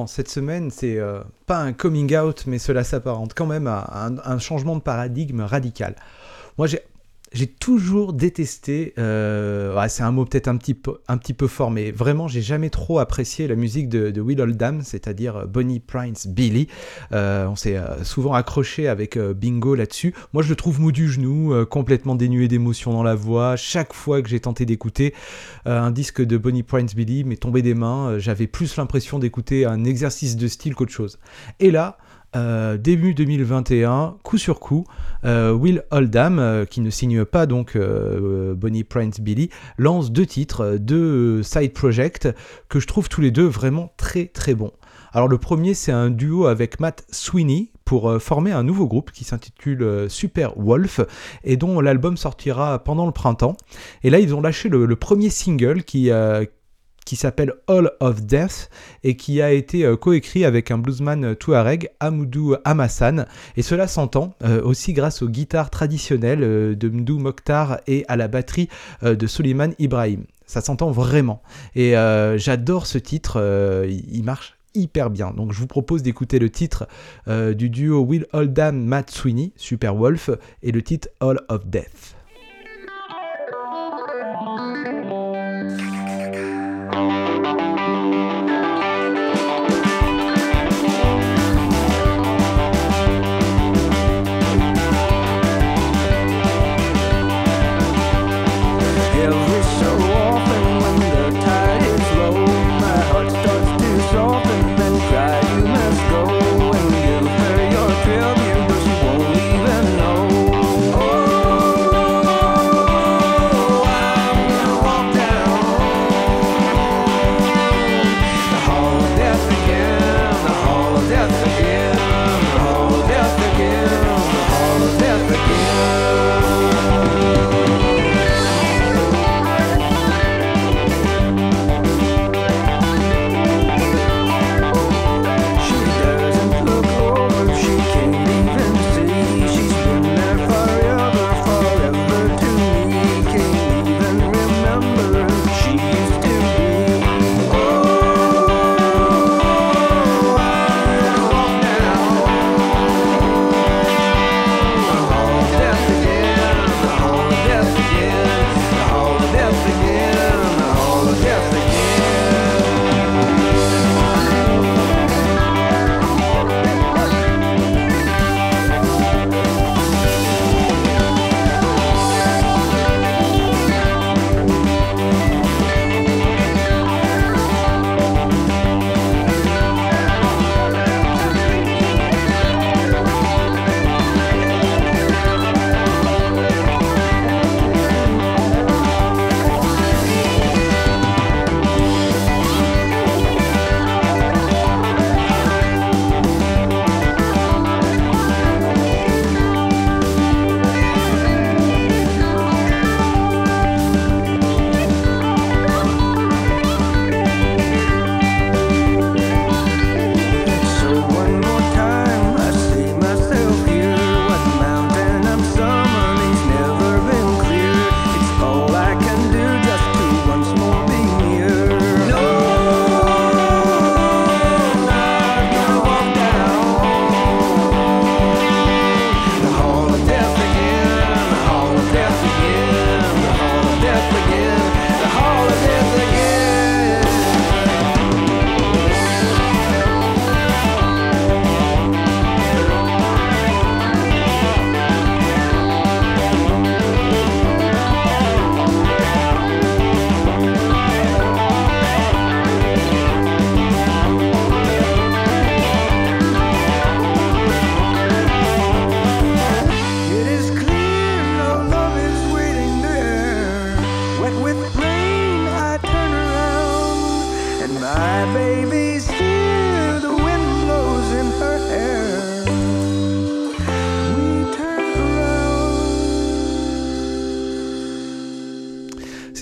Cette 0.06 0.28
semaine, 0.28 0.70
c'est 0.70 0.98
euh, 0.98 1.22
pas 1.46 1.58
un 1.58 1.72
coming 1.72 2.16
out, 2.16 2.44
mais 2.46 2.58
cela 2.58 2.84
s'apparente 2.84 3.32
quand 3.34 3.46
même 3.46 3.66
à 3.66 4.06
un, 4.06 4.18
un 4.18 4.38
changement 4.38 4.76
de 4.76 4.82
paradigme 4.82 5.42
radical. 5.42 5.94
Moi, 6.58 6.66
j'ai 6.66 6.80
j'ai 7.32 7.46
toujours 7.46 8.12
détesté, 8.12 8.94
euh, 8.98 9.86
c'est 9.88 10.02
un 10.02 10.12
mot 10.12 10.24
peut-être 10.24 10.48
un, 10.48 10.56
petit 10.56 10.74
peu, 10.74 10.98
un 11.08 11.16
petit 11.16 11.34
peu 11.34 11.46
fort, 11.46 11.70
mais 11.70 11.90
vraiment, 11.90 12.28
j'ai 12.28 12.42
jamais 12.42 12.70
trop 12.70 12.98
apprécié 12.98 13.46
la 13.46 13.54
musique 13.54 13.88
de, 13.88 14.20
Will 14.20 14.40
Oldham, 14.40 14.82
c'est-à-dire 14.82 15.46
Bonnie 15.48 15.80
Prince 15.80 16.26
Billy. 16.26 16.68
Euh, 17.12 17.46
on 17.46 17.56
s'est 17.56 17.76
euh, 17.76 18.04
souvent 18.04 18.34
accroché 18.34 18.88
avec 18.88 19.16
euh, 19.16 19.34
Bingo 19.34 19.74
là-dessus. 19.74 20.14
Moi, 20.32 20.42
je 20.42 20.48
le 20.48 20.56
trouve 20.56 20.80
mou 20.80 20.92
du 20.92 21.08
genou, 21.08 21.52
euh, 21.52 21.64
complètement 21.64 22.14
dénué 22.14 22.48
d'émotion 22.48 22.92
dans 22.92 23.02
la 23.02 23.14
voix. 23.14 23.56
Chaque 23.56 23.92
fois 23.92 24.22
que 24.22 24.28
j'ai 24.28 24.40
tenté 24.40 24.66
d'écouter 24.66 25.14
euh, 25.66 25.80
un 25.80 25.90
disque 25.90 26.22
de 26.22 26.36
Bonnie 26.36 26.62
Prince 26.62 26.94
Billy 26.94 27.24
m'est 27.24 27.36
tombé 27.36 27.62
des 27.62 27.74
mains. 27.74 28.10
Euh, 28.10 28.18
J'avais 28.18 28.46
plus 28.46 28.76
l'impression 28.76 29.18
d'écouter 29.18 29.64
un 29.64 29.84
exercice 29.84 30.36
de 30.36 30.46
style 30.48 30.74
qu'autre 30.74 30.92
chose. 30.92 31.18
Et 31.60 31.70
là, 31.70 31.98
euh, 32.34 32.78
début 32.78 33.14
2021, 33.14 34.16
coup 34.22 34.38
sur 34.38 34.58
coup, 34.58 34.84
euh, 35.24 35.52
Will 35.52 35.82
Oldham, 35.90 36.38
euh, 36.38 36.64
qui 36.64 36.80
ne 36.80 36.88
signe 36.88 37.24
pas 37.24 37.46
donc 37.46 37.76
Bonnie 37.76 38.84
Prince 38.84 39.20
Billy, 39.20 39.50
lance 39.78 40.10
deux 40.10 40.26
titres, 40.26 40.76
deux 40.78 41.42
side 41.42 41.72
projects 41.72 42.28
que 42.68 42.80
je 42.80 42.86
trouve 42.86 43.08
tous 43.08 43.20
les 43.20 43.30
deux 43.30 43.46
vraiment 43.46 43.92
très 43.96 44.26
très 44.26 44.54
bons. 44.54 44.72
Alors 45.12 45.28
le 45.28 45.36
premier 45.36 45.74
c'est 45.74 45.92
un 45.92 46.08
duo 46.08 46.46
avec 46.46 46.80
Matt 46.80 47.04
Sweeney 47.10 47.70
pour 47.84 48.20
former 48.20 48.52
un 48.52 48.62
nouveau 48.62 48.86
groupe 48.86 49.10
qui 49.10 49.24
s'intitule 49.24 50.06
Super 50.08 50.54
Wolf 50.56 51.00
et 51.44 51.58
dont 51.58 51.80
l'album 51.80 52.16
sortira 52.16 52.78
pendant 52.82 53.04
le 53.04 53.12
printemps. 53.12 53.56
Et 54.04 54.10
là 54.10 54.18
ils 54.20 54.34
ont 54.34 54.40
lâché 54.40 54.70
le, 54.70 54.86
le 54.86 54.96
premier 54.96 55.28
single 55.28 55.82
qui, 55.82 56.10
qui 57.04 57.16
s'appelle 57.16 57.54
All 57.66 57.90
of 58.00 58.22
Death 58.22 58.70
et 59.04 59.16
qui 59.16 59.42
a 59.42 59.52
été 59.52 59.84
euh, 59.84 59.96
coécrit 59.96 60.44
avec 60.44 60.70
un 60.70 60.78
bluesman 60.78 61.34
touareg, 61.36 61.90
Amoudou 62.00 62.56
Amassan. 62.64 63.26
Et 63.56 63.62
cela 63.62 63.86
s'entend 63.86 64.34
euh, 64.42 64.62
aussi 64.62 64.92
grâce 64.92 65.22
aux 65.22 65.28
guitares 65.28 65.70
traditionnelles 65.70 66.42
euh, 66.42 66.74
de 66.74 66.88
Mdou 66.88 67.18
Mokhtar 67.18 67.80
et 67.86 68.04
à 68.08 68.16
la 68.16 68.28
batterie 68.28 68.68
euh, 69.02 69.14
de 69.14 69.26
Soliman 69.26 69.74
Ibrahim. 69.78 70.24
Ça 70.46 70.60
s'entend 70.60 70.90
vraiment. 70.90 71.42
Et 71.74 71.96
euh, 71.96 72.38
j'adore 72.38 72.86
ce 72.86 72.98
titre, 72.98 73.40
euh, 73.40 73.86
il 73.88 74.22
marche 74.22 74.56
hyper 74.74 75.10
bien. 75.10 75.32
Donc 75.32 75.52
je 75.52 75.58
vous 75.58 75.66
propose 75.66 76.02
d'écouter 76.02 76.38
le 76.38 76.50
titre 76.50 76.86
euh, 77.28 77.54
du 77.54 77.68
duo 77.68 78.00
Will 78.00 78.26
Oldham 78.32 78.82
Matt 78.82 79.10
Sweeney, 79.10 79.52
Super 79.56 79.94
Wolf, 79.94 80.30
et 80.62 80.72
le 80.72 80.82
titre 80.82 81.08
All 81.20 81.40
of 81.48 81.66
Death. 81.66 82.16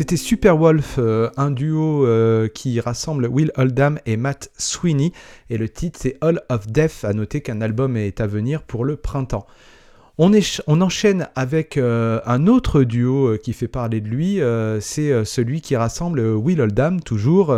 C'était 0.01 0.17
Super 0.17 0.57
Wolf, 0.57 0.95
euh, 0.97 1.29
un 1.37 1.51
duo 1.51 2.07
euh, 2.07 2.49
qui 2.49 2.81
rassemble 2.81 3.27
Will 3.27 3.53
Oldham 3.59 3.99
et 4.07 4.17
Matt 4.17 4.51
Sweeney, 4.57 5.13
et 5.51 5.59
le 5.59 5.69
titre 5.69 5.99
c'est 6.01 6.17
All 6.23 6.41
of 6.49 6.69
Death, 6.69 7.05
à 7.05 7.13
noter 7.13 7.43
qu'un 7.43 7.61
album 7.61 7.99
est 7.99 8.19
à 8.23 8.27
venir 8.27 8.63
pour 8.63 8.87
le 8.87 8.97
printemps. 8.97 9.47
On, 10.19 10.81
enchaîne 10.81 11.29
avec 11.35 11.77
euh, 11.77 12.21
un 12.27 12.47
autre 12.47 12.83
duo 12.83 13.29
euh, 13.29 13.37
qui 13.37 13.53
fait 13.53 13.69
parler 13.69 14.01
de 14.01 14.09
lui, 14.09 14.41
euh, 14.41 14.81
c'est 14.81 15.25
celui 15.25 15.61
qui 15.61 15.77
rassemble 15.77 16.21
Will 16.21 16.61
Oldham, 16.61 17.01
toujours, 17.01 17.57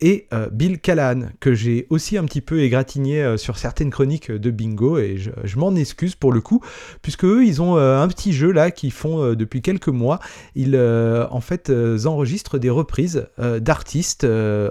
et 0.00 0.28
Bill 0.52 0.80
Callahan, 0.80 1.28
que 1.40 1.54
j'ai 1.54 1.86
aussi 1.90 2.18
un 2.18 2.24
petit 2.24 2.40
peu 2.40 2.60
égratigné 2.60 3.36
sur 3.36 3.58
certaines 3.58 3.90
chroniques 3.90 4.30
de 4.30 4.50
Bingo, 4.50 4.98
et 4.98 5.16
je, 5.16 5.30
je 5.44 5.58
m'en 5.58 5.74
excuse 5.74 6.14
pour 6.14 6.32
le 6.32 6.40
coup, 6.40 6.60
puisque 7.02 7.24
eux, 7.24 7.44
ils 7.44 7.62
ont 7.62 7.76
un 7.76 8.08
petit 8.08 8.32
jeu 8.32 8.50
là 8.50 8.70
qu'ils 8.70 8.92
font 8.92 9.34
depuis 9.34 9.62
quelques 9.62 9.88
mois. 9.88 10.20
Ils, 10.54 10.76
en 10.76 11.40
fait, 11.40 11.72
enregistrent 12.04 12.58
des 12.58 12.70
reprises 12.70 13.26
d'artistes 13.38 14.26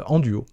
en 0.06 0.20
duo. 0.20 0.46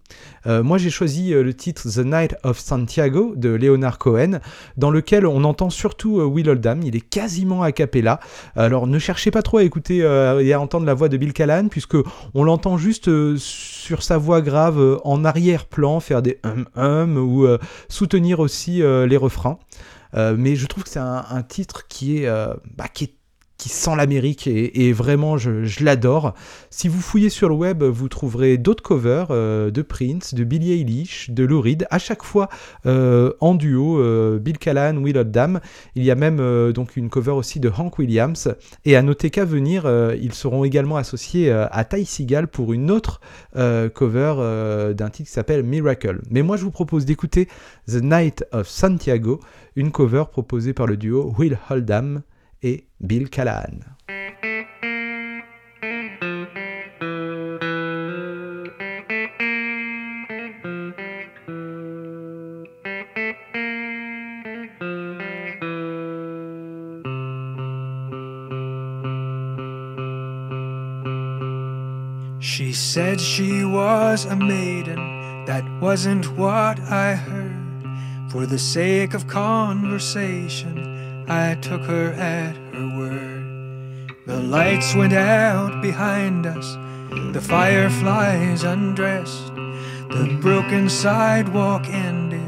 Moi, 0.45 0.77
j'ai 0.77 0.89
choisi 0.89 1.31
le 1.31 1.53
titre 1.53 1.89
The 1.89 2.05
Night 2.05 2.35
of 2.43 2.59
Santiago 2.59 3.33
de 3.35 3.49
Leonard 3.49 3.97
Cohen, 3.97 4.39
dans 4.77 4.91
lequel 4.91 5.25
on 5.25 5.43
entend 5.43 5.69
surtout 5.69 6.19
euh, 6.19 6.25
Will. 6.47 6.79
Il 6.83 6.95
est 6.95 7.01
quasiment 7.01 7.63
a 7.63 7.71
cappella. 7.71 8.19
Alors, 8.55 8.87
ne 8.87 8.99
cherchez 8.99 9.31
pas 9.31 9.41
trop 9.41 9.57
à 9.57 9.63
écouter 9.63 10.03
euh, 10.03 10.43
et 10.43 10.53
à 10.53 10.59
entendre 10.59 10.85
la 10.85 10.93
voix 10.93 11.09
de 11.09 11.17
Bill 11.17 11.33
Callahan, 11.33 11.67
puisque 11.67 11.97
on 12.33 12.43
l'entend 12.43 12.77
juste 12.77 13.07
euh, 13.07 13.35
sur 13.37 14.03
sa 14.03 14.17
voix 14.17 14.41
grave 14.41 14.79
euh, 14.79 14.97
en 15.03 15.25
arrière-plan 15.25 15.99
faire 15.99 16.21
des 16.21 16.39
hum 16.43 16.65
hum 16.75 17.17
ou 17.17 17.47
soutenir 17.89 18.39
aussi 18.39 18.81
les 18.81 19.17
refrains. 19.17 19.57
Mais 20.15 20.55
je 20.55 20.65
trouve 20.67 20.83
que 20.83 20.89
c'est 20.89 20.99
un, 20.99 21.43
titre 21.47 21.87
qui 21.87 22.17
est, 22.17 22.27
bah, 22.75 22.87
qui 22.93 23.05
est 23.05 23.13
qui 23.63 23.69
sent 23.69 23.95
l'Amérique 23.95 24.45
et, 24.45 24.91
vraiment 24.91 25.37
je, 25.37 25.85
l'adore. 25.85 26.33
Si 26.69 26.89
vous 26.89 26.99
fouillez 26.99 27.29
sur 27.29 27.47
le 27.47 27.55
web, 27.55 27.81
vous 27.81 28.09
trouverez 28.09 28.57
d'autres 28.57 28.83
covers 28.83 29.27
euh, 29.29 29.71
de 29.71 29.81
Prince, 29.81 30.33
de 30.33 30.43
Billie 30.43 30.73
Eilish, 30.73 31.29
de 31.29 31.45
Lou 31.45 31.61
Reed, 31.61 31.87
à 31.89 31.97
chaque 31.97 32.23
fois 32.23 32.49
euh, 32.85 33.31
en 33.39 33.55
duo, 33.55 34.01
euh, 34.01 34.37
Bill 34.37 34.57
Callahan, 34.57 34.97
Will 34.97 35.17
Oldham. 35.17 35.61
Il 35.95 36.03
y 36.03 36.11
a 36.11 36.15
même 36.15 36.73
donc 36.73 36.97
une 36.97 37.09
cover 37.09 37.31
aussi 37.31 37.61
de 37.61 37.69
Hank 37.69 37.99
Williams. 37.99 38.53
Et 38.83 38.97
à 38.97 39.01
noter 39.01 39.29
qu'à 39.29 39.45
venir, 39.45 39.89
ils 40.21 40.33
seront 40.33 40.65
également 40.65 40.97
associés 40.97 41.49
à 41.49 41.85
Ty 41.85 42.03
Seagal 42.05 42.49
pour 42.49 42.73
une 42.73 42.91
autre 42.91 43.21
cover 43.53 44.93
d'un 44.93 45.09
titre 45.09 45.29
qui 45.29 45.33
s'appelle 45.33 45.63
Miracle. 45.63 46.19
Mais 46.29 46.41
moi, 46.41 46.57
je 46.57 46.65
vous 46.65 46.71
propose 46.71 47.05
d'écouter 47.05 47.47
The 47.87 48.01
Night 48.03 48.43
of 48.51 48.67
Santiago, 48.67 49.39
une 49.77 49.91
cover 49.91 50.25
proposée 50.29 50.73
par 50.73 50.85
le 50.85 50.97
duo 50.97 51.33
Will 51.37 51.57
Oldham 51.69 52.23
et 52.63 52.83
Bill 53.05 53.27
Callahan. 53.27 53.83
She 72.39 72.71
said 72.71 73.19
she 73.19 73.65
was 73.65 74.25
a 74.25 74.35
maiden, 74.35 75.45
that 75.45 75.63
wasn't 75.81 76.25
what 76.37 76.79
I 76.79 77.15
heard. 77.15 77.51
For 78.31 78.45
the 78.45 78.59
sake 78.59 79.13
of 79.13 79.27
conversation, 79.27 80.92
I 81.33 81.55
took 81.55 81.81
her 81.85 82.13
at 82.13 82.55
her 82.75 82.97
word. 82.99 84.13
The 84.27 84.39
lights 84.39 84.93
went 84.93 85.13
out 85.13 85.81
behind 85.81 86.45
us, 86.45 86.75
the 87.33 87.41
fireflies 87.41 88.63
undressed, 88.63 89.47
the 89.55 90.37
broken 90.39 90.89
sidewalk 90.89 91.87
ended. 91.89 92.47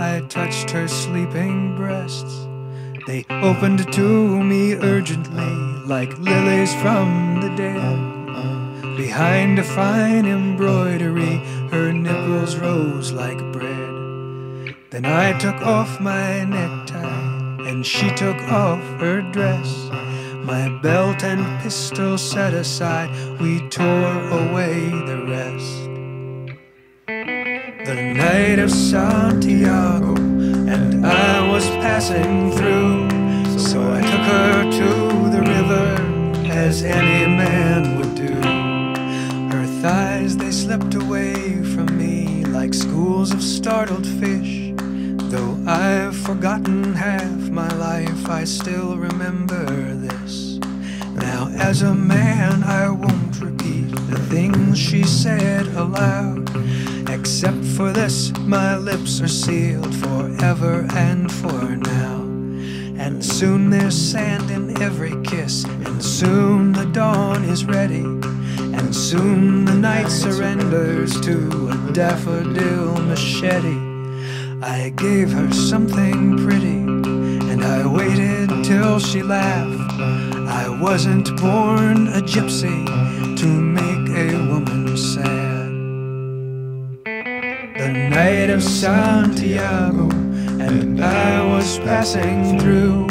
I 0.00 0.24
touched 0.30 0.70
her 0.70 0.88
sleeping 0.88 1.76
breasts. 1.76 2.48
They 3.06 3.26
opened 3.28 3.92
to 3.92 4.42
me 4.42 4.76
urgently, 4.76 5.52
like 5.84 6.18
lilies 6.18 6.74
from 6.76 7.40
the 7.42 7.54
dead. 7.54 8.96
Behind 8.96 9.58
a 9.58 9.62
fine 9.64 10.24
embroidery, 10.24 11.36
her 11.70 11.92
nipples 11.92 12.56
rose 12.56 13.12
like 13.12 13.40
bread. 13.52 13.92
Then 14.92 15.06
I 15.06 15.38
took 15.38 15.56
off 15.66 16.00
my 16.00 16.44
necktie, 16.44 16.81
she 17.84 18.10
took 18.10 18.36
off 18.50 18.82
her 19.00 19.22
dress. 19.32 19.90
My 20.44 20.68
belt 20.82 21.24
and 21.24 21.60
pistol 21.62 22.16
set 22.18 22.54
aside, 22.54 23.10
we 23.40 23.68
tore 23.68 24.28
away 24.30 24.90
the 24.90 25.24
rest. 25.28 25.88
The 27.86 28.14
night 28.14 28.58
of 28.58 28.70
Santiago, 28.70 30.14
and 30.16 31.04
I 31.04 31.50
was 31.50 31.68
passing 31.82 32.52
through. 32.52 33.10
So 33.58 33.80
I 33.92 34.00
took 34.00 34.24
her 34.34 34.70
to 34.80 35.30
the 35.30 35.42
river, 35.42 36.50
as 36.52 36.82
any 36.84 37.26
man 37.26 37.98
would 37.98 38.14
do. 38.14 38.34
Her 39.56 39.66
thighs, 39.80 40.36
they 40.36 40.50
slipped 40.50 40.94
away 40.94 41.62
from 41.74 41.98
me 41.98 42.44
like 42.44 42.74
schools 42.74 43.32
of 43.32 43.42
startled 43.42 44.06
fish. 44.06 44.72
Though 45.32 45.56
I've 45.66 46.16
forgotten 46.16 46.92
half 46.94 47.41
my 47.52 47.68
life, 47.76 48.30
I 48.30 48.44
still 48.44 48.96
remember 48.96 49.66
this. 49.94 50.56
Now, 51.10 51.48
as 51.58 51.82
a 51.82 51.94
man, 51.94 52.62
I 52.64 52.88
won't 52.88 53.40
repeat 53.40 53.94
the 54.08 54.18
things 54.30 54.78
she 54.78 55.04
said 55.04 55.66
aloud. 55.76 56.48
Except 57.10 57.62
for 57.76 57.92
this, 57.92 58.32
my 58.38 58.76
lips 58.76 59.20
are 59.20 59.28
sealed 59.28 59.94
forever 59.96 60.86
and 60.94 61.30
for 61.30 61.76
now. 61.76 62.22
And 63.04 63.22
soon 63.22 63.68
there's 63.68 63.96
sand 63.96 64.50
in 64.50 64.80
every 64.80 65.22
kiss, 65.22 65.64
and 65.64 66.02
soon 66.02 66.72
the 66.72 66.86
dawn 66.86 67.44
is 67.44 67.66
ready. 67.66 68.04
And 68.78 68.96
soon 68.96 69.66
the 69.66 69.74
night 69.74 70.08
surrenders 70.08 71.20
to 71.20 71.68
a 71.68 71.92
daffodil 71.92 72.94
machete. 73.02 73.92
I 74.62 74.90
gave 74.96 75.32
her 75.32 75.52
something 75.52 76.11
she 78.98 79.22
laughed. 79.22 80.00
I 80.48 80.68
wasn't 80.68 81.34
born 81.40 82.08
a 82.08 82.20
gypsy 82.20 82.86
to 83.36 83.46
make 83.46 84.08
a 84.10 84.36
woman 84.48 84.96
sad. 84.96 85.70
The 87.78 88.08
night 88.10 88.50
of 88.50 88.62
Santiago, 88.62 90.10
and 90.60 91.02
I 91.02 91.44
was 91.46 91.78
passing 91.78 92.58
through. 92.58 93.06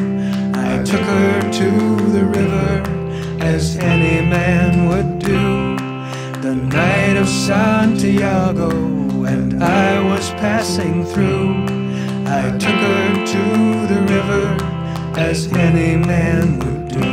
I 0.53 0.83
took 0.83 1.01
her 1.01 1.51
to 1.51 1.69
the 2.11 2.25
river, 2.25 2.83
as 3.41 3.77
any 3.77 4.25
man 4.25 4.87
would 4.89 5.19
do. 5.19 5.77
The 6.41 6.55
night 6.55 7.17
of 7.17 7.27
Santiago, 7.27 8.69
and 9.25 9.63
I 9.63 10.03
was 10.03 10.29
passing 10.31 11.05
through. 11.05 11.65
I 12.27 12.51
took 12.57 12.79
her 12.89 13.25
to 13.33 13.43
the 13.91 14.01
river, 14.13 14.80
as 15.21 15.53
any 15.53 15.95
man 15.95 16.57
would 16.59 16.87
do. 16.89 17.09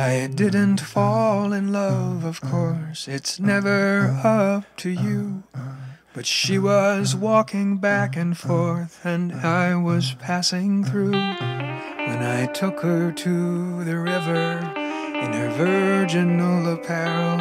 I 0.00 0.28
didn't 0.28 0.80
fall 0.80 1.52
in 1.52 1.72
love, 1.72 2.24
of 2.24 2.40
course, 2.40 3.06
it's 3.06 3.38
never 3.38 4.18
up 4.24 4.64
to 4.78 4.88
you. 4.88 5.42
But 6.14 6.24
she 6.24 6.58
was 6.58 7.14
walking 7.14 7.76
back 7.76 8.16
and 8.16 8.36
forth, 8.36 9.04
and 9.04 9.34
I 9.34 9.76
was 9.76 10.14
passing 10.18 10.84
through. 10.84 11.12
When 11.12 12.22
I 12.22 12.46
took 12.46 12.80
her 12.80 13.12
to 13.12 13.84
the 13.84 13.98
river 13.98 14.77
in 15.22 15.32
her 15.32 15.50
virginal 15.50 16.72
apparel, 16.72 17.38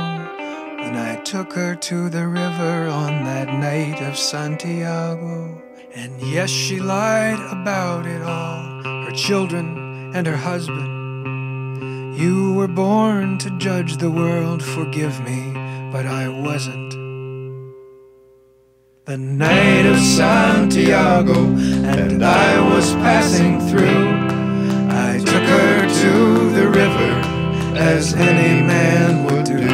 when 0.77 0.95
I 0.95 1.21
took 1.23 1.53
her 1.53 1.75
to 1.75 2.09
the 2.09 2.27
river 2.27 2.87
on 2.87 3.23
that 3.25 3.47
night 3.47 4.01
of 4.01 4.17
Santiago. 4.17 5.61
And 5.93 6.21
yes, 6.21 6.49
she 6.49 6.79
lied 6.79 7.39
about 7.51 8.05
it 8.05 8.21
all 8.21 8.83
her 9.05 9.11
children 9.11 10.11
and 10.15 10.27
her 10.27 10.37
husband. 10.37 12.17
You 12.17 12.53
were 12.53 12.67
born 12.67 13.37
to 13.39 13.49
judge 13.57 13.97
the 13.97 14.11
world, 14.11 14.63
forgive 14.63 15.19
me, 15.23 15.53
but 15.91 16.05
I 16.05 16.27
wasn't. 16.27 16.91
The 19.05 19.17
night 19.17 19.85
of 19.85 19.97
Santiago, 19.99 21.39
and 21.95 22.25
I 22.25 22.59
was 22.73 22.91
passing 22.95 23.61
through. 23.69 24.27
I 24.89 25.19
took 25.19 25.45
her 25.55 25.87
to 26.01 26.49
the 26.57 26.67
river, 26.67 27.06
as 27.77 28.13
any 28.15 28.61
man 28.61 29.23
would 29.25 29.45
do. 29.45 29.67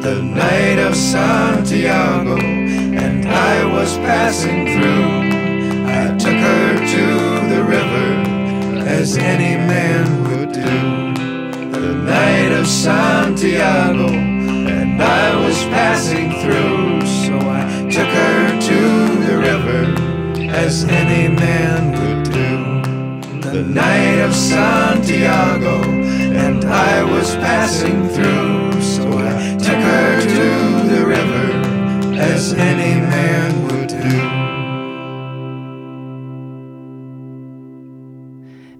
The 0.00 0.22
night 0.22 0.78
of 0.78 0.96
Santiago, 0.96 2.38
and 2.38 3.28
I 3.28 3.64
was 3.66 3.96
passing 3.98 4.66
through. 4.66 5.84
I 5.86 6.16
took 6.16 6.34
her 6.34 6.74
to 6.94 7.06
the 7.54 7.62
river, 7.62 8.86
as 8.88 9.18
any 9.18 9.56
man 9.56 10.06
would 10.24 10.52
do. 10.52 11.70
The 11.78 11.94
night 11.94 12.52
of 12.52 12.66
Santiago, 12.66 14.08
and 14.08 15.02
I 15.02 15.36
was 15.44 15.62
passing 15.64 16.30
through, 16.40 17.06
so 17.06 17.34
I 17.38 17.62
took 17.90 18.08
her 18.08 18.60
to 18.60 18.80
the 19.26 19.36
river, 19.38 20.50
as 20.50 20.84
any 20.84 21.28
man 21.28 21.92
would 21.92 22.24
do. 22.32 23.50
The 23.50 23.62
night 23.62 24.20
of 24.20 24.34
Santiago, 24.34 26.03
and 26.44 26.64
I 26.64 27.02
was 27.02 27.36
passing 27.36 28.08
through, 28.10 28.82
so 28.82 29.02
I 29.02 29.56
took 29.56 29.80
her 29.92 30.20
to 30.20 30.48
the 30.92 31.02
river, 31.06 31.46
as 32.20 32.52
any 32.52 33.00
man 33.00 33.50
would 33.68 33.88
do. 33.88 34.44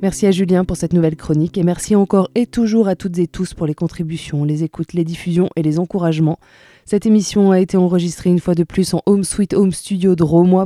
Merci 0.02 0.26
à 0.26 0.30
Julien 0.32 0.66
pour 0.66 0.76
cette 0.76 0.92
nouvelle 0.92 1.16
chronique 1.16 1.56
et 1.56 1.62
merci 1.62 1.96
encore 1.96 2.28
et 2.34 2.44
toujours 2.46 2.88
à 2.88 2.96
toutes 2.96 3.18
et 3.18 3.26
tous 3.26 3.54
pour 3.54 3.66
les 3.66 3.74
contributions, 3.74 4.44
les 4.44 4.62
écoutes, 4.62 4.92
les 4.92 5.04
diffusions 5.04 5.48
et 5.56 5.62
les 5.62 5.78
encouragements. 5.78 6.38
Cette 6.84 7.06
émission 7.06 7.50
a 7.50 7.60
été 7.60 7.78
enregistrée 7.78 8.28
une 8.28 8.40
fois 8.40 8.54
de 8.54 8.64
plus 8.64 8.92
en 8.92 9.00
Home 9.06 9.24
Sweet 9.24 9.54
Home 9.54 9.72
Studio 9.72 10.14
de 10.14 10.24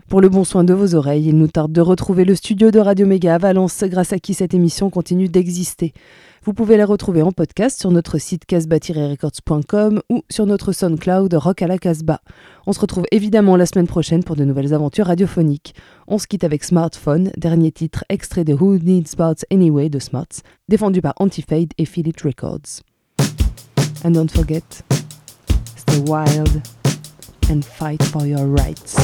pour 0.09 0.20
le 0.20 0.28
bon 0.28 0.42
soin 0.42 0.64
de 0.64 0.74
vos 0.74 0.96
oreilles. 0.96 1.28
Il 1.28 1.38
nous 1.38 1.46
tarde 1.46 1.70
de 1.70 1.80
retrouver 1.80 2.24
le 2.24 2.34
studio 2.34 2.72
de 2.72 2.80
Radio 2.80 3.07
Méga 3.07 3.36
à 3.36 3.38
Valence 3.38 3.84
grâce 3.84 4.12
à 4.12 4.18
qui 4.18 4.34
cette 4.34 4.55
émission 4.55 4.90
continue 4.90 5.28
d'exister. 5.28 5.92
Vous 6.49 6.55
pouvez 6.55 6.78
la 6.78 6.86
retrouver 6.86 7.20
en 7.20 7.30
podcast 7.30 7.78
sur 7.78 7.90
notre 7.90 8.16
site 8.16 8.46
casbah-records.com 8.46 10.01
ou 10.09 10.22
sur 10.30 10.46
notre 10.46 10.72
SoundCloud 10.72 11.34
Rock 11.34 11.61
à 11.61 11.66
la 11.66 11.76
Casbah. 11.76 12.22
On 12.66 12.72
se 12.72 12.80
retrouve 12.80 13.05
évidemment 13.12 13.55
la 13.55 13.66
semaine 13.66 13.86
prochaine 13.86 14.24
pour 14.24 14.34
de 14.34 14.46
nouvelles 14.46 14.72
aventures 14.72 15.09
radiophoniques. 15.09 15.74
On 16.07 16.16
se 16.16 16.26
quitte 16.26 16.44
avec 16.44 16.64
Smartphone, 16.64 17.32
dernier 17.36 17.70
titre 17.70 18.03
extrait 18.09 18.44
de 18.44 18.55
Who 18.55 18.78
Needs 18.78 19.09
Smarts 19.09 19.44
Anyway 19.51 19.90
de 19.90 19.99
Smarts, 19.99 20.40
défendu 20.70 21.03
par 21.03 21.12
Antifade 21.18 21.74
et 21.76 21.84
Philips 21.84 22.22
Records. 22.24 22.80
And 24.03 24.12
don't 24.12 24.30
forget, 24.30 24.82
stay 25.76 25.99
wild 26.07 26.62
and 27.51 27.61
fight 27.61 28.03
for 28.05 28.24
your 28.24 28.46
rights. 28.46 28.96